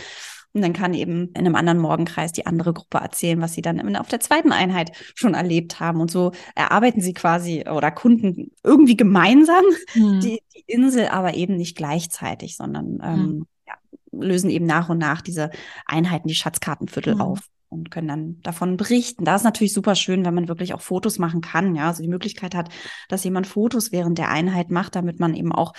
Und 0.53 0.61
dann 0.61 0.73
kann 0.73 0.93
eben 0.93 1.29
in 1.29 1.37
einem 1.37 1.55
anderen 1.55 1.79
Morgenkreis 1.79 2.31
die 2.31 2.45
andere 2.45 2.73
Gruppe 2.73 2.97
erzählen, 2.97 3.39
was 3.41 3.53
sie 3.53 3.61
dann 3.61 3.95
auf 3.95 4.09
der 4.09 4.19
zweiten 4.19 4.51
Einheit 4.51 4.91
schon 5.15 5.33
erlebt 5.33 5.79
haben. 5.79 6.01
Und 6.01 6.11
so 6.11 6.31
erarbeiten 6.55 7.01
sie 7.01 7.13
quasi 7.13 7.63
oder 7.69 7.91
Kunden 7.91 8.51
irgendwie 8.63 8.97
gemeinsam 8.97 9.63
mhm. 9.95 10.19
die, 10.19 10.41
die, 10.53 10.63
Insel, 10.67 11.07
aber 11.07 11.33
eben 11.33 11.55
nicht 11.55 11.75
gleichzeitig, 11.75 12.55
sondern 12.55 12.99
ähm, 13.03 13.19
mhm. 13.19 13.45
ja, 13.67 13.73
lösen 14.11 14.49
eben 14.49 14.65
nach 14.65 14.89
und 14.89 14.97
nach 14.99 15.21
diese 15.21 15.49
Einheiten, 15.85 16.27
die 16.27 16.35
Schatzkartenviertel 16.35 17.15
mhm. 17.15 17.21
auf 17.21 17.39
und 17.69 17.89
können 17.89 18.07
dann 18.07 18.41
davon 18.41 18.77
berichten. 18.77 19.25
Da 19.25 19.35
ist 19.35 19.43
natürlich 19.43 19.73
super 19.73 19.95
schön, 19.95 20.25
wenn 20.25 20.33
man 20.33 20.49
wirklich 20.49 20.73
auch 20.73 20.81
Fotos 20.81 21.19
machen 21.19 21.41
kann, 21.41 21.75
ja, 21.75 21.87
also 21.87 22.03
die 22.03 22.09
Möglichkeit 22.09 22.53
hat, 22.53 22.69
dass 23.07 23.23
jemand 23.23 23.47
Fotos 23.47 23.91
während 23.91 24.17
der 24.17 24.29
Einheit 24.29 24.71
macht, 24.71 24.95
damit 24.95 25.19
man 25.19 25.33
eben 25.33 25.53
auch 25.53 25.73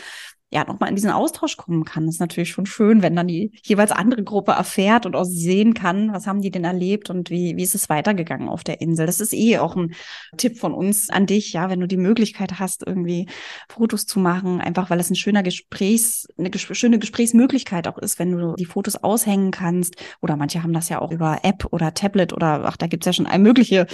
ja, 0.53 0.65
nochmal 0.65 0.91
in 0.91 0.97
diesen 0.97 1.11
Austausch 1.11 1.57
kommen 1.57 1.85
kann. 1.85 2.05
Das 2.05 2.17
ist 2.17 2.21
natürlich 2.21 2.51
schon 2.51 2.67
schön, 2.67 3.01
wenn 3.01 3.17
dann 3.17 3.27
die 3.27 3.53
jeweils 3.65 3.91
andere 3.91 4.23
Gruppe 4.23 4.53
erfährt 4.53 5.07
und 5.07 5.17
auch 5.17 5.25
sehen 5.25 5.73
kann, 5.73 6.13
was 6.13 6.27
haben 6.27 6.43
die 6.43 6.51
denn 6.51 6.65
erlebt 6.65 7.09
und 7.09 7.31
wie, 7.31 7.57
wie 7.57 7.63
ist 7.63 7.75
es 7.75 7.89
weitergegangen 7.89 8.51
auf 8.51 8.63
der 8.63 8.83
Insel. 8.83 9.07
Das 9.07 9.21
ist 9.21 9.33
eh 9.33 9.57
auch 9.59 9.77
ein 9.77 9.95
Tipp 10.37 10.59
von 10.59 10.75
uns 10.75 11.09
an 11.09 11.25
dich, 11.25 11.55
ja, 11.55 11.71
wenn 11.71 11.81
du 11.81 11.89
die 11.89 11.97
Möglichkeit 11.97 12.61
hast, 12.61 12.87
irgendwie 12.87 13.29
Fotos 13.71 14.05
zu 14.05 14.21
machen, 14.21 14.61
einfach 14.61 14.91
weil 14.91 15.01
es 15.01 15.09
ein 15.09 15.17
schöner 15.17 15.43
Gesprächs, 15.43 16.29
eine 16.37 16.51
ges 16.51 16.61
schöne 16.61 16.99
Gesprächsmöglichkeit 16.99 17.89
auch 17.89 17.97
ist, 17.97 18.19
wenn 18.19 18.33
du 18.33 18.55
die 18.55 18.67
Fotos 18.67 18.97
aushängen 18.97 19.53
kannst. 19.53 19.97
Oder 20.21 20.37
manche 20.37 20.63
haben 20.63 20.75
das 20.75 20.91
ja 20.91 21.01
auch 21.01 21.13
über 21.13 21.41
App 21.45 21.67
oder 21.71 21.95
Tablet 21.95 22.35
oder 22.35 22.65
ach, 22.67 22.77
da 22.77 22.89
gibt's 22.89 23.07
ja 23.07 23.15
schon 23.15 23.27
all 23.27 23.39
mögliche 23.39 23.87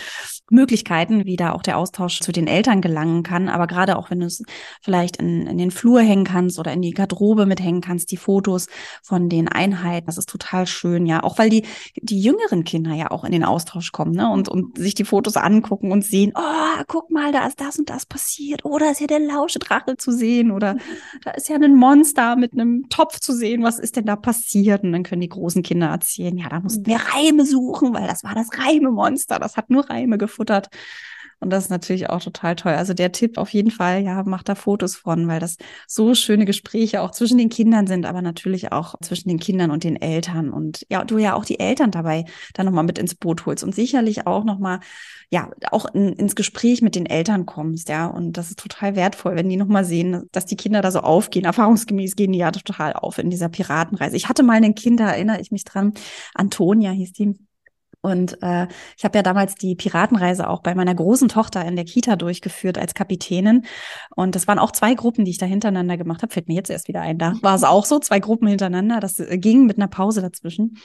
Möglichkeiten, 0.51 1.25
wie 1.25 1.37
da 1.37 1.53
auch 1.53 1.62
der 1.62 1.79
Austausch 1.79 2.18
zu 2.18 2.33
den 2.33 2.49
Eltern 2.49 2.81
gelangen 2.81 3.23
kann. 3.23 3.49
Aber 3.49 3.68
gerade 3.68 3.97
auch, 3.97 4.11
wenn 4.11 4.18
du 4.18 4.27
es 4.27 4.42
vielleicht 4.83 5.18
in, 5.18 5.47
in 5.47 5.59
den 5.59 5.71
Flur 5.71 6.01
hängen 6.01 6.25
kannst, 6.25 6.47
kannst 6.48 6.58
oder 6.58 6.72
in 6.72 6.82
die 6.82 6.92
Garderobe 6.92 7.46
mithängen 7.46 7.80
kannst, 7.80 8.11
die 8.11 8.16
Fotos 8.16 8.66
von 9.02 9.28
den 9.28 9.48
Einheiten. 9.48 10.06
Das 10.06 10.18
ist 10.18 10.28
total 10.28 10.66
schön, 10.66 11.06
ja. 11.06 11.22
Auch 11.22 11.38
weil 11.38 11.50
die, 11.50 11.64
die 11.96 12.20
jüngeren 12.20 12.64
Kinder 12.64 12.94
ja 12.94 13.11
auch 13.11 13.24
in 13.24 13.32
den 13.32 13.44
Austausch 13.44 13.92
kommen, 13.92 14.12
ne? 14.12 14.30
Und, 14.30 14.48
und 14.48 14.78
sich 14.78 14.94
die 14.94 15.04
Fotos 15.04 15.37
angucken 15.37 15.92
und 15.92 16.04
sehen, 16.04 16.32
oh, 16.34 16.82
guck 16.87 17.11
mal, 17.11 17.32
da 17.32 17.46
ist 17.46 17.61
das 17.61 17.78
und 17.78 17.90
das 17.90 18.06
passiert. 18.06 18.64
Oder 18.64 18.87
oh, 18.87 18.90
ist 18.90 19.00
ja 19.00 19.06
der 19.06 19.20
Lauschedrache 19.20 19.96
zu 19.96 20.11
sehen. 20.12 20.50
Oder 20.50 20.76
da 21.24 21.32
ist 21.32 21.48
ja 21.48 21.56
ein 21.56 21.74
Monster 21.74 22.37
mit 22.37 22.52
einem 22.52 22.88
Topf 22.88 23.20
zu 23.20 23.34
sehen. 23.34 23.62
Was 23.62 23.78
ist 23.78 23.96
denn 23.96 24.06
da 24.06 24.16
passiert? 24.16 24.82
Und 24.82 24.92
dann 24.92 25.02
können 25.02 25.20
die 25.20 25.28
großen 25.28 25.62
Kinder 25.62 25.88
erzählen, 25.88 26.37
ja, 26.37 26.48
da 26.48 26.61
mussten 26.61 26.87
wir 26.87 26.96
Reime 26.96 27.44
suchen, 27.44 27.94
weil 27.94 28.06
das 28.06 28.24
war 28.24 28.34
das 28.34 28.48
Reimemonster. 28.56 29.38
Das 29.38 29.56
hat 29.56 29.70
nur 29.70 29.88
Reime 29.88 30.18
gefuttert. 30.18 30.68
Und 31.40 31.51
das 31.51 31.64
ist 31.64 31.70
natürlich 31.70 32.11
auch 32.11 32.20
total 32.20 32.57
toll. 32.57 32.72
Also 32.72 32.94
der 32.94 33.12
Tipp 33.12 33.38
auf 33.38 33.51
jeden 33.51 33.70
Fall, 33.70 34.03
ja, 34.03 34.24
macht 34.24 34.48
da 34.48 34.55
Fotos 34.55 34.96
von, 34.96 35.29
weil 35.29 35.38
das 35.40 35.57
so 35.87 36.14
schöne 36.14 36.44
Gespräche 36.44 37.01
auch 37.01 37.12
zwischen 37.12 37.38
den 37.38 37.48
Kindern 37.48 37.87
sind, 37.87 38.07
aber 38.07 38.22
natürlich 38.22 38.72
auch 38.72 38.96
zwischen 39.01 39.29
den 39.29 39.38
Kindern 39.38 39.70
und 39.70 39.85
den 39.85 39.96
Eltern. 39.96 40.51
Und 40.51 40.85
ja, 40.90 41.05
du 41.05 41.18
ja 41.18 41.35
auch 41.35 41.44
die 41.44 41.61
Eltern 41.61 41.90
dabei 41.90 42.24
dann 42.55 42.66
nochmal 42.66 42.85
mit 42.85 42.98
ins 42.98 43.14
Boot 43.14 43.46
holst 43.46 43.62
und 43.62 43.74
sicherlich 43.74 44.27
auch 44.27 44.44
nochmal, 44.44 44.81
ja, 45.31 45.51
auch 45.70 45.87
in, 45.94 46.12
ins 46.14 46.35
Gespräch 46.35 46.83
mit 46.83 46.94
den 46.94 47.07
Eltern 47.07 47.46
kommst, 47.46 47.88
ja. 47.88 48.07
Und 48.07 48.33
das 48.33 48.51
ist 48.51 48.59
total 48.59 48.96
wertvoll, 48.96 49.37
wenn 49.37 49.48
die 49.48 49.57
nochmal 49.57 49.85
sehen, 49.85 50.29
dass 50.33 50.46
die 50.46 50.57
Kinder 50.57 50.83
da 50.83 50.90
so 50.90 51.01
aufgehen. 51.01 51.44
Erfahrungsgemäß 51.44 52.16
gehen 52.16 52.33
die 52.33 52.38
ja 52.38 52.51
total 52.51 52.94
auf 52.94 53.18
in 53.18 53.31
dieser 53.31 53.48
Piratenreise. 53.48 54.16
Ich 54.16 54.29
hatte 54.29 54.42
mal 54.42 54.62
ein 54.62 54.74
Kind, 54.74 55.01
da 55.01 55.11
erinnere 55.11 55.40
ich 55.40 55.53
mich 55.53 55.64
dran. 55.64 55.92
Antonia 56.35 56.90
hieß 56.90 57.12
die 57.12 57.47
und 58.00 58.40
äh, 58.42 58.68
ich 58.96 59.04
habe 59.04 59.18
ja 59.18 59.22
damals 59.22 59.56
die 59.56 59.74
Piratenreise 59.74 60.48
auch 60.48 60.62
bei 60.62 60.74
meiner 60.76 60.94
großen 60.94 61.28
Tochter 61.28 61.64
in 61.64 61.74
der 61.74 61.84
Kita 61.84 62.14
durchgeführt 62.14 62.78
als 62.78 62.94
Kapitänin. 62.94 63.64
Und 64.14 64.37
das 64.37 64.46
waren 64.46 64.61
auch 64.61 64.70
zwei 64.70 64.94
Gruppen, 64.94 65.24
die 65.24 65.32
ich 65.32 65.38
da 65.38 65.46
hintereinander 65.46 65.96
gemacht 65.96 66.22
habe. 66.22 66.32
Fällt 66.32 66.46
mir 66.46 66.54
jetzt 66.54 66.70
erst 66.70 66.87
wieder 66.87 67.00
ein. 67.00 67.18
Da 67.18 67.34
war 67.42 67.56
es 67.56 67.64
auch 67.64 67.84
so, 67.84 67.98
zwei 67.98 68.20
Gruppen 68.20 68.46
hintereinander. 68.46 69.00
Das 69.00 69.18
äh, 69.18 69.37
ging 69.38 69.66
mit 69.66 69.78
einer 69.78 69.88
Pause 69.88 70.22
dazwischen. 70.22 70.78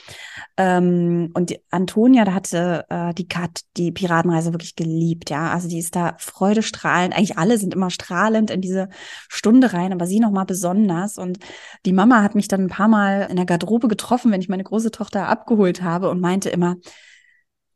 Ähm, 0.56 1.30
und 1.34 1.50
die 1.50 1.60
Antonia, 1.70 2.24
da 2.24 2.34
hatte 2.34 2.84
äh, 2.88 3.14
die 3.14 3.28
Kat 3.28 3.60
die 3.76 3.92
Piratenreise 3.92 4.52
wirklich 4.52 4.74
geliebt. 4.74 5.30
Ja, 5.30 5.52
also 5.52 5.68
die 5.68 5.78
ist 5.78 5.94
da 5.94 6.16
freudestrahlend. 6.18 7.16
Eigentlich 7.16 7.38
alle 7.38 7.58
sind 7.58 7.74
immer 7.74 7.90
strahlend 7.90 8.50
in 8.50 8.60
diese 8.60 8.88
Stunde 9.28 9.72
rein, 9.72 9.92
aber 9.92 10.06
sie 10.06 10.18
noch 10.18 10.32
mal 10.32 10.44
besonders. 10.44 11.16
Und 11.16 11.38
die 11.86 11.92
Mama 11.92 12.24
hat 12.24 12.34
mich 12.34 12.48
dann 12.48 12.62
ein 12.62 12.68
paar 12.68 12.88
Mal 12.88 13.28
in 13.30 13.36
der 13.36 13.46
Garderobe 13.46 13.86
getroffen, 13.86 14.32
wenn 14.32 14.40
ich 14.40 14.48
meine 14.48 14.64
große 14.64 14.90
Tochter 14.90 15.28
abgeholt 15.28 15.80
habe 15.80 16.10
und 16.10 16.20
meinte 16.20 16.50
immer, 16.50 16.74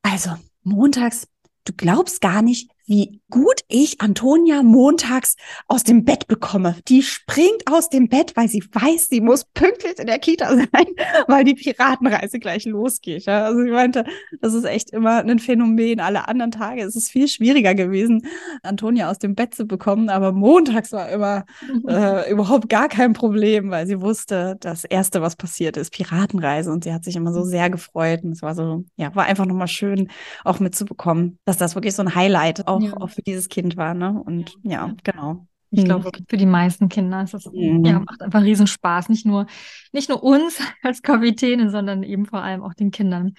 also, 0.02 0.30
montags, 0.62 1.28
du 1.64 1.72
glaubst 1.72 2.20
gar 2.20 2.42
nicht, 2.42 2.70
wie 2.88 3.20
gut 3.30 3.60
ich 3.68 4.00
Antonia 4.00 4.62
montags 4.62 5.36
aus 5.66 5.84
dem 5.84 6.04
Bett 6.04 6.26
bekomme. 6.26 6.76
Die 6.88 7.02
springt 7.02 7.64
aus 7.70 7.90
dem 7.90 8.08
Bett, 8.08 8.32
weil 8.34 8.48
sie 8.48 8.64
weiß, 8.72 9.08
sie 9.08 9.20
muss 9.20 9.44
pünktlich 9.44 9.98
in 9.98 10.06
der 10.06 10.18
Kita 10.18 10.48
sein, 10.56 10.86
weil 11.26 11.44
die 11.44 11.54
Piratenreise 11.54 12.38
gleich 12.38 12.64
losgeht. 12.64 13.26
Ja? 13.26 13.44
Also 13.44 13.62
ich 13.62 13.70
meinte, 13.70 14.04
das 14.40 14.54
ist 14.54 14.64
echt 14.64 14.90
immer 14.90 15.18
ein 15.18 15.38
Phänomen. 15.38 16.00
Alle 16.00 16.28
anderen 16.28 16.50
Tage 16.50 16.82
ist 16.82 16.96
es 16.96 17.10
viel 17.10 17.28
schwieriger 17.28 17.74
gewesen, 17.74 18.22
Antonia 18.62 19.10
aus 19.10 19.18
dem 19.18 19.34
Bett 19.34 19.54
zu 19.54 19.66
bekommen, 19.66 20.08
aber 20.08 20.32
montags 20.32 20.92
war 20.92 21.10
immer 21.10 21.44
äh, 21.86 22.30
überhaupt 22.30 22.70
gar 22.70 22.88
kein 22.88 23.12
Problem, 23.12 23.70
weil 23.70 23.86
sie 23.86 24.00
wusste, 24.00 24.56
das 24.60 24.84
Erste, 24.84 25.20
was 25.20 25.36
passiert 25.36 25.76
ist, 25.76 25.92
Piratenreise 25.92 26.72
und 26.72 26.84
sie 26.84 26.94
hat 26.94 27.04
sich 27.04 27.16
immer 27.16 27.34
so 27.34 27.44
sehr 27.44 27.68
gefreut 27.68 28.24
und 28.24 28.32
es 28.32 28.40
war 28.40 28.54
so, 28.54 28.84
ja, 28.96 29.14
war 29.14 29.26
einfach 29.26 29.44
nochmal 29.44 29.68
schön, 29.68 30.08
auch 30.44 30.58
mitzubekommen, 30.58 31.38
dass 31.44 31.58
das 31.58 31.74
wirklich 31.74 31.94
so 31.94 32.02
ein 32.02 32.14
Highlight 32.14 32.66
auch, 32.66 32.77
ja. 32.82 32.96
auch 32.96 33.10
für 33.10 33.22
dieses 33.22 33.48
Kind 33.48 33.76
war, 33.76 33.94
ne? 33.94 34.22
Und 34.24 34.56
ja, 34.62 34.86
ja 34.86 34.94
genau. 35.02 35.46
Ich 35.70 35.84
glaube, 35.84 36.06
mhm. 36.08 36.24
für 36.28 36.36
die 36.38 36.46
meisten 36.46 36.88
Kinder 36.88 37.22
ist 37.22 37.34
das 37.34 37.44
mhm. 37.52 37.84
ja, 37.84 37.98
macht 37.98 38.22
einfach 38.22 38.42
riesen 38.42 38.66
Spaß. 38.66 39.10
Nicht 39.10 39.26
nur, 39.26 39.46
nicht 39.92 40.08
nur 40.08 40.22
uns 40.22 40.58
als 40.82 41.02
Kapitäne, 41.02 41.70
sondern 41.70 42.02
eben 42.02 42.26
vor 42.26 42.42
allem 42.42 42.62
auch 42.62 42.74
den 42.74 42.90
Kindern. 42.90 43.34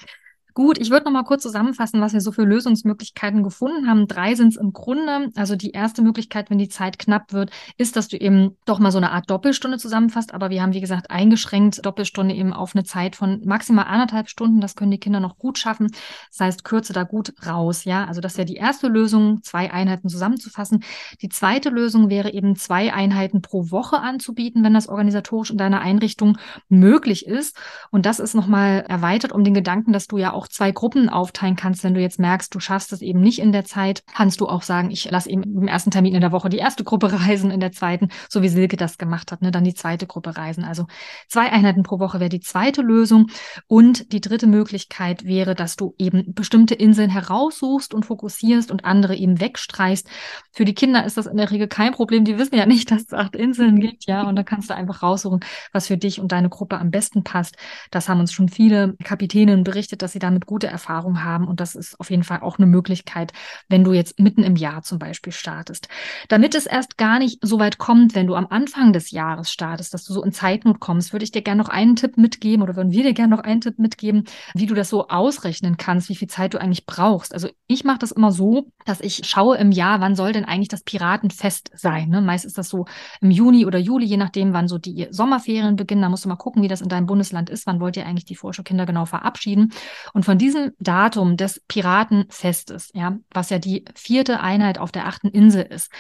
Gut, 0.54 0.78
ich 0.80 0.90
würde 0.90 1.06
noch 1.06 1.12
mal 1.12 1.24
kurz 1.24 1.44
zusammenfassen, 1.44 2.02
was 2.02 2.14
wir 2.14 2.22
so 2.22 2.32
für 2.32 2.44
Lösungsmöglichkeiten 2.44 3.44
gefunden 3.44 3.88
haben. 3.88 4.08
Drei 4.08 4.36
sind 4.36 4.50
es 4.50 4.58
im 4.58 4.74
Grunde. 4.74 5.30
Also 5.36 5.56
die 5.56 5.72
erste 5.72 6.02
Möglichkeit, 6.02 6.50
wenn 6.50 6.58
die 6.58 6.70
Zeit 6.70 7.00
knapp 7.00 7.34
wird, 7.34 7.52
ist, 7.78 7.96
dass 7.96 8.08
du 8.08 8.18
eben 8.18 8.58
doch 8.66 8.80
mal 8.80 8.92
so 8.92 8.98
eine 8.98 9.12
Art 9.12 9.30
Doppelstunde 9.30 9.78
zusammenfasst. 9.78 10.34
Aber 10.34 10.50
wir 10.50 10.62
haben, 10.62 10.74
wie 10.74 10.82
gesagt, 10.82 11.12
eingeschränkt 11.12 11.86
Doppelstunde 11.86 12.34
eben 12.34 12.54
auf 12.54 12.76
eine 12.76 12.84
Zeit 12.84 13.16
von 13.16 13.42
maximal 13.46 13.86
anderthalb 13.86 14.28
Stunden. 14.30 14.60
Das 14.60 14.76
können 14.76 14.92
die 14.92 15.00
Kinder 15.00 15.20
noch 15.20 15.38
gut 15.38 15.58
schaffen. 15.58 15.92
Das 16.30 16.40
heißt, 16.40 16.64
kürze 16.64 16.94
da 16.94 17.04
gut 17.04 17.34
raus. 17.46 17.86
Ja, 17.86 18.06
also 18.06 18.20
das 18.20 18.38
wäre 18.38 18.46
die 18.46 18.56
erste 18.56 18.88
Lösung, 18.88 19.42
zwei 19.44 19.72
Einheiten 19.72 20.10
zusammenzufassen. 20.10 20.84
Die 21.22 21.30
zweite 21.30 21.70
Lösung 21.70 22.10
wäre 22.10 22.34
eben 22.34 22.56
zwei 22.56 22.92
Einheiten 22.94 23.42
pro 23.42 23.72
Woche 23.72 24.00
anzubieten, 24.00 24.64
wenn 24.64 24.74
das 24.74 24.90
organisatorisch 24.90 25.52
in 25.52 25.58
deiner 25.58 25.82
Einrichtung 25.82 26.38
möglich 26.68 27.26
ist. 27.26 27.56
Und 27.92 28.06
das 28.06 28.20
ist 28.20 28.34
nochmal 28.34 28.86
erweitert 28.88 29.32
um 29.32 29.44
den 29.44 29.54
Gedanken, 29.54 29.94
dass 29.94 30.08
du 30.08 30.18
ja 30.18 30.34
auch 30.34 30.39
zwei 30.48 30.72
Gruppen 30.72 31.10
aufteilen 31.10 31.56
kannst, 31.56 31.84
wenn 31.84 31.94
du 31.94 32.02
jetzt 32.02 32.20
merkst, 32.20 32.54
du 32.54 32.60
schaffst 32.60 32.94
es 32.94 33.02
eben 33.02 33.20
nicht 33.20 33.40
in 33.40 33.52
der 33.52 33.66
Zeit, 33.66 34.04
kannst 34.14 34.42
du 34.42 34.48
auch 34.48 34.62
sagen, 34.62 34.92
ich 34.92 35.10
lasse 35.10 35.30
eben 35.30 35.44
im 35.44 35.68
ersten 35.68 35.92
Termin 35.92 36.16
in 36.16 36.22
der 36.22 36.32
Woche 36.32 36.50
die 36.50 36.58
erste 36.58 36.84
Gruppe 36.84 37.12
reisen, 37.28 37.52
in 37.52 37.60
der 37.60 37.72
zweiten, 37.72 38.10
so 38.30 38.42
wie 38.42 38.50
Silke 38.50 38.78
das 38.78 38.98
gemacht 38.98 39.32
hat, 39.32 39.42
ne, 39.42 39.52
dann 39.52 39.64
die 39.64 39.74
zweite 39.74 40.08
Gruppe 40.08 40.38
reisen. 40.38 40.64
Also 40.64 40.86
zwei 41.28 41.52
Einheiten 41.52 41.84
pro 41.84 42.00
Woche 42.00 42.20
wäre 42.20 42.30
die 42.30 42.40
zweite 42.40 42.82
Lösung. 42.82 43.28
Und 43.68 44.12
die 44.14 44.22
dritte 44.22 44.48
Möglichkeit 44.48 45.26
wäre, 45.26 45.56
dass 45.56 45.76
du 45.76 45.96
eben 45.98 46.34
bestimmte 46.34 46.76
Inseln 46.76 47.10
heraussuchst 47.10 47.94
und 47.94 48.06
fokussierst 48.06 48.72
und 48.72 48.86
andere 48.86 49.16
eben 49.16 49.40
wegstreichst. 49.40 50.08
Für 50.52 50.66
die 50.66 50.74
Kinder 50.74 51.06
ist 51.06 51.18
das 51.18 51.26
in 51.26 51.38
der 51.38 51.52
Regel 51.52 51.68
kein 51.68 51.94
Problem. 51.94 52.26
Die 52.26 52.38
wissen 52.38 52.56
ja 52.56 52.66
nicht, 52.66 52.92
dass 52.92 53.04
es 53.04 53.14
acht 53.14 53.36
Inseln 53.36 53.80
gibt, 53.80 54.06
ja. 54.06 54.24
Und 54.24 54.36
da 54.36 54.44
kannst 54.44 54.70
du 54.70 54.76
einfach 54.76 55.04
raussuchen, 55.04 55.40
was 55.72 55.88
für 55.88 55.98
dich 55.98 56.20
und 56.20 56.32
deine 56.32 56.50
Gruppe 56.50 56.78
am 56.78 56.92
besten 56.92 57.24
passt. 57.24 57.58
Das 57.92 58.10
haben 58.10 58.20
uns 58.20 58.32
schon 58.32 58.50
viele 58.50 58.96
Kapitänen 59.04 59.64
berichtet, 59.64 60.02
dass 60.02 60.14
sie 60.14 60.20
damit 60.20 60.29
damit 60.30 60.46
gute 60.46 60.68
Erfahrungen 60.68 61.24
haben. 61.24 61.48
Und 61.48 61.60
das 61.60 61.76
ist 61.76 62.00
auf 62.00 62.10
jeden 62.10 62.24
Fall 62.24 62.42
auch 62.42 62.58
eine 62.58 62.68
Möglichkeit, 62.68 63.34
wenn 63.68 63.84
du 63.84 63.94
jetzt 63.94 64.20
mitten 64.20 64.44
im 64.44 64.56
Jahr 64.56 64.82
zum 64.84 65.00
Beispiel 65.00 65.34
startest. 65.34 65.90
Damit 66.28 66.56
es 66.56 66.66
erst 66.66 66.98
gar 66.98 67.20
nicht 67.20 67.40
so 67.42 67.60
weit 67.60 67.78
kommt, 67.78 68.16
wenn 68.16 68.28
du 68.28 68.36
am 68.36 68.48
Anfang 68.50 68.94
des 68.94 69.12
Jahres 69.12 69.52
startest, 69.52 69.94
dass 69.94 70.04
du 70.04 70.14
so 70.14 70.24
in 70.24 70.32
Zeitnot 70.32 70.80
kommst, 70.80 71.14
würde 71.14 71.24
ich 71.24 71.32
dir 71.32 71.42
gerne 71.42 71.62
noch 71.62 71.70
einen 71.70 71.96
Tipp 71.96 72.18
mitgeben 72.18 72.64
oder 72.64 72.76
würden 72.76 72.92
wir 72.92 73.04
dir 73.04 73.14
gerne 73.14 73.36
noch 73.36 73.44
einen 73.44 73.62
Tipp 73.62 73.80
mitgeben, 73.80 74.26
wie 74.54 74.66
du 74.66 74.76
das 74.76 74.90
so 74.90 75.08
ausrechnen 75.08 75.78
kannst, 75.78 76.10
wie 76.10 76.16
viel 76.16 76.28
Zeit 76.28 76.54
du 76.54 76.62
eigentlich 76.62 76.86
brauchst. 76.86 77.34
Also 77.34 77.50
ich 77.68 77.84
mache 77.84 78.00
das 78.00 78.12
immer 78.12 78.32
so, 78.32 78.72
dass 78.86 79.02
ich 79.02 79.22
schaue 79.26 79.58
im 79.58 79.72
Jahr, 79.72 80.02
wann 80.02 80.16
soll 80.16 80.34
denn 80.34 80.46
eigentlich 80.46 80.68
das 80.68 80.84
Piratenfest 80.84 81.72
sein. 81.76 82.10
Ne? 82.10 82.22
Meist 82.22 82.46
ist 82.46 82.58
das 82.58 82.70
so 82.70 82.86
im 83.22 83.32
Juni 83.32 83.66
oder 83.66 83.80
Juli, 83.80 84.06
je 84.06 84.18
nachdem, 84.18 84.54
wann 84.54 84.68
so 84.68 84.78
die 84.78 85.08
Sommerferien 85.12 85.76
beginnen. 85.76 86.02
Da 86.02 86.10
musst 86.10 86.26
du 86.26 86.30
mal 86.30 86.36
gucken, 86.36 86.62
wie 86.64 86.68
das 86.68 86.82
in 86.82 86.90
deinem 86.90 87.06
Bundesland 87.06 87.50
ist. 87.50 87.66
Wann 87.68 87.80
wollt 87.80 87.98
ihr 87.98 88.06
eigentlich 88.06 88.26
die 88.26 88.36
Vorschulkinder 88.36 88.86
genau 88.86 89.06
verabschieden? 89.06 89.74
Und 90.14 90.19
von 90.24 90.38
diesem 90.38 90.72
Datum 90.80 91.38
des 91.38 91.62
Piratenfestes, 91.68 92.92
ja, 92.94 93.18
was 93.32 93.50
ja 93.50 93.60
die 93.60 93.86
vierte 93.96 94.40
Einheit 94.40 94.78
auf 94.78 94.92
der 94.92 95.08
achten 95.08 95.30
Insel 95.30 95.64
ist, 95.64 95.92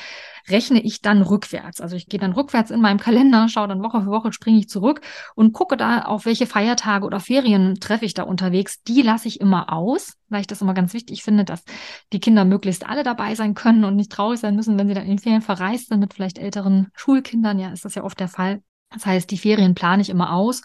rechne 0.47 0.81
ich 0.81 1.01
dann 1.01 1.21
rückwärts. 1.21 1.81
Also 1.81 1.95
ich 1.95 2.07
gehe 2.07 2.19
dann 2.19 2.33
rückwärts 2.33 2.71
in 2.71 2.81
meinem 2.81 2.99
Kalender, 2.99 3.47
schaue 3.49 3.67
dann 3.67 3.83
Woche 3.83 4.01
für 4.01 4.09
Woche, 4.09 4.33
springe 4.33 4.59
ich 4.59 4.69
zurück 4.69 5.01
und 5.35 5.53
gucke 5.53 5.77
da, 5.77 6.01
auf 6.01 6.25
welche 6.25 6.47
Feiertage 6.47 7.05
oder 7.05 7.19
Ferien 7.19 7.79
treffe 7.79 8.05
ich 8.05 8.13
da 8.13 8.23
unterwegs. 8.23 8.81
Die 8.83 9.01
lasse 9.01 9.27
ich 9.27 9.39
immer 9.41 9.71
aus, 9.71 10.17
weil 10.29 10.41
ich 10.41 10.47
das 10.47 10.61
immer 10.61 10.73
ganz 10.73 10.93
wichtig 10.93 11.23
finde, 11.23 11.45
dass 11.45 11.63
die 12.13 12.19
Kinder 12.19 12.45
möglichst 12.45 12.87
alle 12.87 13.03
dabei 13.03 13.35
sein 13.35 13.53
können 13.53 13.83
und 13.83 13.95
nicht 13.95 14.11
traurig 14.11 14.39
sein 14.39 14.55
müssen, 14.55 14.77
wenn 14.77 14.87
sie 14.87 14.93
dann 14.93 15.03
in 15.03 15.11
den 15.11 15.19
Ferien 15.19 15.41
verreist 15.41 15.89
sind 15.89 15.99
mit 15.99 16.13
vielleicht 16.13 16.37
älteren 16.37 16.87
Schulkindern. 16.95 17.59
Ja, 17.59 17.69
ist 17.71 17.85
das 17.85 17.95
ja 17.95 18.03
oft 18.03 18.19
der 18.19 18.27
Fall. 18.27 18.61
Das 18.91 19.05
heißt, 19.05 19.29
die 19.29 19.37
Ferien 19.37 19.75
plane 19.75 20.01
ich 20.01 20.09
immer 20.09 20.33
aus. 20.33 20.61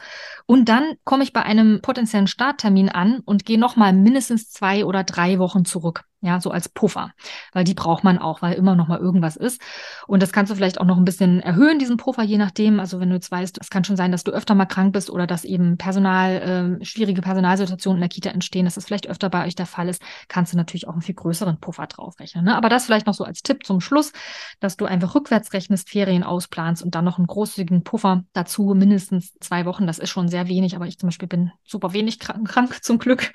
Und 0.47 0.69
dann 0.69 0.95
komme 1.05 1.25
ich 1.25 1.33
bei 1.33 1.43
einem 1.43 1.81
potenziellen 1.83 2.27
Starttermin 2.27 2.89
an 2.89 3.21
und 3.25 3.45
gehe 3.45 3.59
nochmal 3.59 3.93
mindestens 3.93 4.51
zwei 4.51 4.85
oder 4.85 5.05
drei 5.05 5.39
Wochen 5.39 5.65
zurück 5.65 6.05
ja, 6.25 6.41
so 6.41 6.51
als 6.51 6.69
Puffer, 6.69 7.13
weil 7.53 7.65
die 7.65 7.75
braucht 7.75 8.03
man 8.03 8.19
auch, 8.19 8.41
weil 8.41 8.55
immer 8.55 8.75
noch 8.75 8.89
mal 8.89 8.99
irgendwas 8.99 9.37
ist. 9.37 9.61
Und 10.07 10.23
das 10.23 10.33
kannst 10.33 10.51
du 10.51 10.57
vielleicht 10.57 10.81
auch 10.81 10.87
noch 10.87 10.97
ein 10.97 11.05
bisschen 11.05 11.41
erhöhen, 11.41 11.79
diesen 11.79 11.99
Puffer, 11.99 12.23
je 12.23 12.39
nachdem. 12.39 12.81
Also 12.81 12.99
wenn 12.99 13.11
du 13.11 13.15
jetzt 13.15 13.31
weißt, 13.31 13.59
es 13.61 13.69
kann 13.69 13.85
schon 13.85 13.97
sein, 13.97 14.11
dass 14.11 14.25
du 14.25 14.33
öfter 14.33 14.55
mal 14.55 14.65
krank 14.65 14.95
bist 14.95 15.11
oder 15.11 15.27
dass 15.27 15.45
eben 15.45 15.77
Personal, 15.77 16.79
äh, 16.81 16.85
schwierige 16.85 17.21
Personalsituationen 17.21 17.99
in 17.99 18.01
der 18.01 18.09
Kita 18.09 18.31
entstehen, 18.31 18.65
dass 18.65 18.75
das 18.75 18.87
vielleicht 18.87 19.07
öfter 19.07 19.29
bei 19.29 19.47
euch 19.47 19.55
der 19.55 19.67
Fall 19.67 19.89
ist, 19.89 20.03
kannst 20.29 20.55
du 20.55 20.57
natürlich 20.57 20.89
auch 20.89 20.95
einen 20.95 21.03
viel 21.03 21.15
größeren 21.15 21.61
Puffer 21.61 21.87
draufrechnen. 21.87 22.47
Ne? 22.47 22.57
Aber 22.57 22.71
das 22.71 22.87
vielleicht 22.87 23.07
noch 23.07 23.15
so 23.15 23.25
als 23.25 23.43
Tipp 23.43 23.67
zum 23.67 23.83
Schluss, 23.83 24.13
dass 24.61 24.79
du 24.79 24.87
einfach 24.87 25.15
rückwärts 25.15 25.53
rechnest, 25.53 25.91
Ferien 25.91 26.23
ausplanst 26.23 26.83
und 26.83 26.95
dann 26.95 27.05
noch 27.05 27.19
einen 27.19 27.27
großzügigen 27.27 27.85
Puffer 27.85 28.25
dazu, 28.33 28.75
mindestens 28.75 29.35
zwei 29.41 29.67
Wochen. 29.67 29.87
Das 29.87 29.99
ist 29.99 30.09
schon 30.09 30.29
sehr 30.29 30.49
wenig, 30.49 30.75
aber 30.75 30.87
ich 30.87 30.99
zum 30.99 31.09
Beispiel 31.09 31.29
bin 31.29 31.53
super 31.65 31.93
wenig 31.93 32.19
krank, 32.19 32.49
krank 32.49 32.83
zum 32.83 32.99
Glück. 32.99 33.33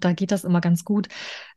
Da 0.00 0.12
geht 0.12 0.32
das 0.32 0.44
immer 0.44 0.60
ganz 0.60 0.84
gut. 0.84 1.08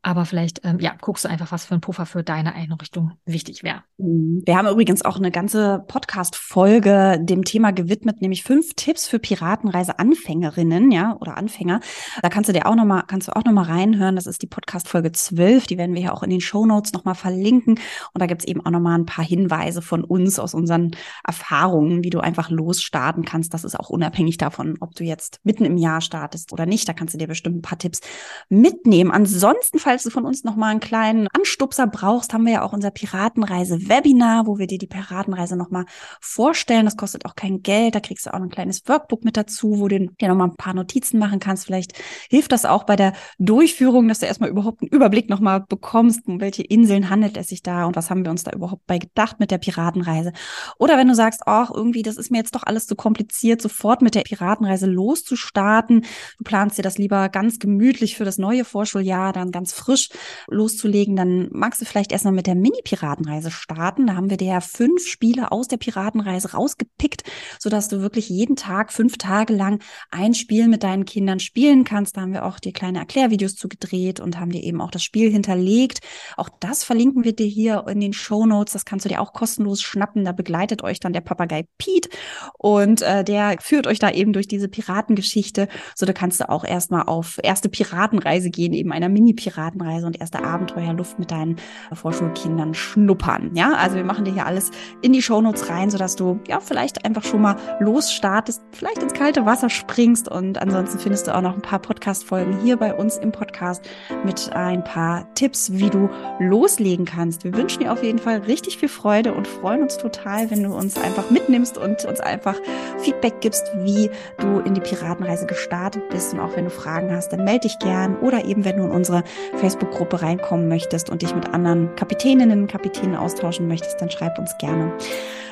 Aber 0.06 0.26
vielleicht 0.26 0.62
ähm, 0.64 0.80
ja, 0.80 0.94
guckst 1.02 1.26
du 1.26 1.30
einfach, 1.30 1.52
was 1.52 1.66
für 1.66 1.74
ein 1.74 1.82
Puffer 1.82 2.06
für 2.06 2.22
deine 2.22 2.54
Einrichtung 2.54 3.14
wichtig 3.26 3.64
wäre. 3.64 3.82
Mhm. 3.98 4.44
Wir 4.46 4.56
haben 4.56 4.68
übrigens 4.68 5.04
auch 5.04 5.18
eine 5.18 5.32
ganze 5.32 5.84
Podcast-Folge 5.88 7.18
dem 7.20 7.44
Thema 7.44 7.72
gewidmet, 7.72 8.22
nämlich 8.22 8.44
fünf 8.44 8.76
Tipps 8.76 9.08
für 9.08 9.18
Piratenreise-Anfängerinnen, 9.18 10.92
ja, 10.92 11.18
oder 11.20 11.38
Anfänger. 11.38 11.80
Da 12.22 12.30
kannst 12.30 12.50
du 12.50 12.54
dir 12.54 12.68
auch 12.68 12.76
nochmal, 12.76 13.06
kannst 13.08 13.30
du 13.30 13.36
auch 13.36 13.44
nochmal 13.46 13.66
reinhören. 13.66 14.16
Das 14.16 14.28
ist 14.28 14.44
die 14.44 14.48
Podcast-Folge 14.48 15.12
12. 15.12 15.66
Die 15.66 15.80
werden 15.80 15.96
wir 15.96 16.04
ja 16.04 16.14
auch 16.14 16.22
in 16.22 16.30
den 16.30 16.40
Show 16.40 16.68
Notes 16.68 16.94
nochmal 16.94 17.16
verlinken. 17.16 17.80
Und 18.14 18.22
da 18.22 18.28
gibt 18.28 18.42
es 18.44 18.48
eben 18.48 18.64
auch 18.64 18.70
nochmal 18.70 19.00
ein 19.00 19.08
paar 19.08 19.26
Hinweise 19.26 19.82
von 19.82 20.04
uns 20.04 20.38
aus 20.38 20.54
unseren 20.54 20.92
Erfahrungen, 21.26 22.04
wie 22.04 22.12
du 22.12 22.20
einfach 22.20 22.52
losstarten 22.52 23.26
kannst. 23.26 23.56
Das 23.56 23.64
ist 23.64 23.80
auch 23.80 23.90
unabhängig 23.90 24.38
davon, 24.38 24.78
ob 24.82 24.94
du 24.94 25.04
jetzt 25.04 25.40
mitten 25.44 25.66
im 25.66 25.78
Jahr 25.78 26.02
startest 26.02 26.54
oder 26.54 26.68
nicht. 26.68 26.88
Da 26.88 26.94
kannst 26.94 27.16
du 27.16 27.18
dir 27.18 27.28
bestimmt 27.28 27.56
ein 27.58 27.64
paar 27.64 27.80
Tipps 27.80 28.02
mitnehmen. 28.50 29.10
Ansonsten, 29.10 29.80
falls 29.80 29.95
du 30.04 30.10
von 30.10 30.26
uns 30.26 30.44
nochmal 30.44 30.66
mal 30.66 30.72
einen 30.72 30.80
kleinen 30.80 31.28
Anstupser 31.28 31.86
brauchst, 31.86 32.34
haben 32.34 32.46
wir 32.46 32.54
ja 32.54 32.62
auch 32.64 32.74
unser 32.74 32.90
Piratenreise-Webinar, 32.90 34.48
wo 34.48 34.58
wir 34.58 34.66
dir 34.66 34.80
die 34.80 34.88
Piratenreise 34.88 35.56
nochmal 35.56 35.86
vorstellen. 36.20 36.86
Das 36.86 36.98
kostet 36.98 37.26
auch 37.26 37.36
kein 37.36 37.62
Geld. 37.62 37.94
Da 37.94 38.00
kriegst 38.00 38.26
du 38.26 38.34
auch 38.34 38.42
ein 38.42 38.50
kleines 38.50 38.88
Workbook 38.88 39.24
mit 39.24 39.38
dazu, 39.38 39.80
wo 39.80 39.88
du 39.88 40.00
dir 40.00 40.28
nochmal 40.28 40.48
ein 40.48 40.56
paar 40.56 40.74
Notizen 40.74 41.20
machen 41.20 41.40
kannst. 41.40 41.66
Vielleicht 41.66 41.94
hilft 42.30 42.52
das 42.52 42.66
auch 42.66 42.84
bei 42.84 42.96
der 42.96 43.14
Durchführung, 43.38 44.08
dass 44.08 44.20
du 44.20 44.26
erstmal 44.26 44.50
überhaupt 44.50 44.82
einen 44.82 44.90
Überblick 44.90 45.30
nochmal 45.30 45.62
bekommst, 45.62 46.28
um 46.28 46.42
welche 46.42 46.64
Inseln 46.64 47.12
handelt 47.12 47.38
es 47.38 47.50
sich 47.50 47.62
da 47.62 47.86
und 47.86 47.96
was 47.96 48.10
haben 48.10 48.24
wir 48.24 48.32
uns 48.32 48.44
da 48.44 48.52
überhaupt 48.52 48.88
bei 48.88 48.98
gedacht 48.98 49.40
mit 49.40 49.52
der 49.52 49.60
Piratenreise. 49.60 50.34
Oder 50.80 50.98
wenn 50.98 51.08
du 51.08 51.14
sagst, 51.14 51.42
ach, 51.46 51.70
irgendwie, 51.72 52.02
das 52.02 52.18
ist 52.18 52.32
mir 52.32 52.40
jetzt 52.40 52.56
doch 52.56 52.64
alles 52.64 52.88
zu 52.88 52.96
kompliziert, 52.96 53.62
sofort 53.62 54.02
mit 54.02 54.16
der 54.16 54.22
Piratenreise 54.22 54.88
loszustarten. 54.88 56.02
Du 56.38 56.44
planst 56.44 56.80
dir 56.80 56.82
das 56.82 56.98
lieber 56.98 57.30
ganz 57.30 57.60
gemütlich 57.60 58.18
für 58.18 58.26
das 58.26 58.40
neue 58.40 58.66
Vorschuljahr, 58.66 59.32
dann 59.32 59.52
ganz 59.52 59.74
frisch 59.86 60.10
loszulegen, 60.48 61.16
dann 61.16 61.50
magst 61.52 61.82
du 61.82 61.86
vielleicht 61.86 62.12
erstmal 62.12 62.34
mit 62.34 62.48
der 62.48 62.56
Mini-Piratenreise 62.56 63.52
starten. 63.52 64.08
Da 64.08 64.16
haben 64.16 64.30
wir 64.30 64.38
dir 64.38 64.48
ja 64.48 64.62
fünf 64.62 65.06
Spiele 65.08 65.52
aus 65.52 65.68
der 65.68 65.78
Piratenreise 65.78 66.52
rausgepickt, 66.52 67.24
sodass 67.60 67.88
du 67.88 68.02
wirklich 68.02 68.30
jeden 68.30 68.56
Tag, 68.56 68.92
fünf 68.92 69.18
Tage 69.18 69.54
lang 69.54 69.82
ein 70.12 70.34
Spiel 70.34 70.68
mit 70.68 70.84
deinen 70.84 71.06
Kindern 71.06 71.40
spielen 71.40 71.84
kannst. 71.84 72.18
Da 72.18 72.22
haben 72.22 72.34
wir 72.34 72.46
auch 72.46 72.60
dir 72.60 72.74
kleine 72.74 73.00
Erklärvideos 73.00 73.56
zugedreht 73.56 74.20
und 74.20 74.40
haben 74.40 74.52
dir 74.52 74.64
eben 74.64 74.82
auch 74.82 74.92
das 74.92 75.04
Spiel 75.04 75.32
hinterlegt. 75.32 76.00
Auch 76.38 76.50
das 76.60 76.84
verlinken 76.84 77.24
wir 77.24 77.36
dir 77.36 77.48
hier 77.48 77.86
in 77.88 78.00
den 78.00 78.14
Show 78.14 78.46
Notes. 78.46 78.74
Das 78.74 78.86
kannst 78.86 79.06
du 79.06 79.10
dir 79.10 79.22
auch 79.22 79.34
kostenlos 79.34 79.82
schnappen. 79.82 80.26
Da 80.26 80.32
begleitet 80.32 80.84
euch 80.84 81.00
dann 81.00 81.14
der 81.14 81.22
Papagei 81.22 81.68
Pete 81.78 82.10
und 82.58 83.02
äh, 83.02 83.24
der 83.24 83.58
führt 83.62 83.88
euch 83.88 84.00
da 84.00 84.10
eben 84.10 84.34
durch 84.34 84.48
diese 84.48 84.68
Piratengeschichte. 84.68 85.68
So, 85.94 86.06
da 86.06 86.14
kannst 86.14 86.40
du 86.40 86.50
auch 86.50 86.64
erstmal 86.64 87.04
auf 87.04 87.40
erste 87.44 87.70
Piratenreise 87.70 88.50
gehen, 88.50 88.74
eben 88.74 88.92
einer 88.92 89.10
Mini-Piratenreise 89.10 89.65
Piratenreise 89.66 90.06
und 90.06 90.20
erste 90.20 90.44
Abenteuerluft 90.44 91.20
mit 91.20 91.32
deinen 91.32 91.58
Vorschulkindern 91.94 92.74
schnuppern. 92.74 93.52
Ja, 93.54 93.74
also 93.74 93.96
wir 93.96 94.04
machen 94.04 94.26
dir 94.26 94.34
hier 94.34 94.46
alles 94.46 94.72
in 95.02 95.14
die 95.14 95.22
Shownotes 95.22 95.70
rein, 95.70 95.90
sodass 95.90 96.16
du 96.16 96.40
ja 96.48 96.60
vielleicht 96.60 97.06
einfach 97.06 97.24
schon 97.24 97.42
mal 97.42 97.56
losstartest, 97.80 98.62
vielleicht 98.72 99.02
ins 99.02 99.14
kalte 99.14 99.46
Wasser 99.46 99.70
springst 99.70 100.30
und 100.30 100.62
ansonsten 100.62 101.00
findest 101.00 101.28
du 101.28 101.36
auch 101.36 101.42
noch 101.42 101.56
ein 101.56 101.62
paar 101.62 101.80
Podcast-Folgen 101.80 102.60
hier 102.62 102.78
bei 102.78 102.94
uns 102.94 103.18
im 103.18 103.32
Podcast 103.32 103.84
mit 104.24 104.52
ein 104.54 104.84
paar 104.84 105.34
Tipps, 105.34 105.72
wie 105.74 105.90
du 105.90 106.10
loslegen 106.40 107.06
kannst. 107.06 107.44
Wir 107.44 107.54
wünschen 107.54 107.80
dir 107.80 107.92
auf 107.92 108.04
jeden 108.04 108.20
Fall 108.20 108.40
richtig 108.40 108.78
viel 108.78 108.90
Freude 108.90 109.34
und 109.34 109.48
freuen 109.48 109.82
uns 109.82 109.98
total, 109.98 110.52
wenn 110.52 110.64
du 110.64 110.76
uns 110.76 110.98
einfach 110.98 111.30
mitnimmst 111.32 111.78
und 111.78 112.06
uns 112.06 112.20
einfach 112.20 112.56
Feedback 113.00 113.42
gibst, 113.42 113.66
wie 113.78 114.10
du 114.38 114.60
in 114.60 114.74
die 114.74 114.82
Piratenreise 114.82 115.46
gestartet 115.46 116.04
bist. 116.10 116.34
Und 116.34 116.40
auch 116.40 116.56
wenn 116.56 116.66
du 116.66 116.72
Fragen 116.72 117.12
hast, 117.12 117.30
dann 117.30 117.44
melde 117.44 117.62
dich 117.62 117.80
gern 117.80 118.16
oder 118.18 118.46
eben 118.46 118.66
wenn 118.66 118.78
du 118.78 118.84
in 118.84 118.92
unsere 118.92 119.24
Facebook-Gruppe 119.58 120.22
reinkommen 120.22 120.68
möchtest 120.68 121.10
und 121.10 121.22
dich 121.22 121.34
mit 121.36 121.54
anderen 121.54 121.96
Kapitäninnen 121.96 122.64
und 122.64 122.68
Kapitänen 122.68 123.16
austauschen 123.16 123.68
möchtest, 123.68 124.02
dann 124.02 124.10
schreib 124.10 124.38
uns 124.38 124.58
gerne. 124.58 124.92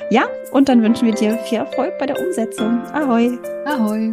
Ja, 0.09 0.23
und 0.51 0.69
dann 0.69 0.83
wünschen 0.83 1.07
wir 1.07 1.13
dir 1.13 1.37
viel 1.39 1.59
Erfolg 1.59 1.97
bei 1.97 2.05
der 2.05 2.19
Umsetzung. 2.19 2.81
Ahoi! 2.93 3.39
Ahoi! 3.65 4.11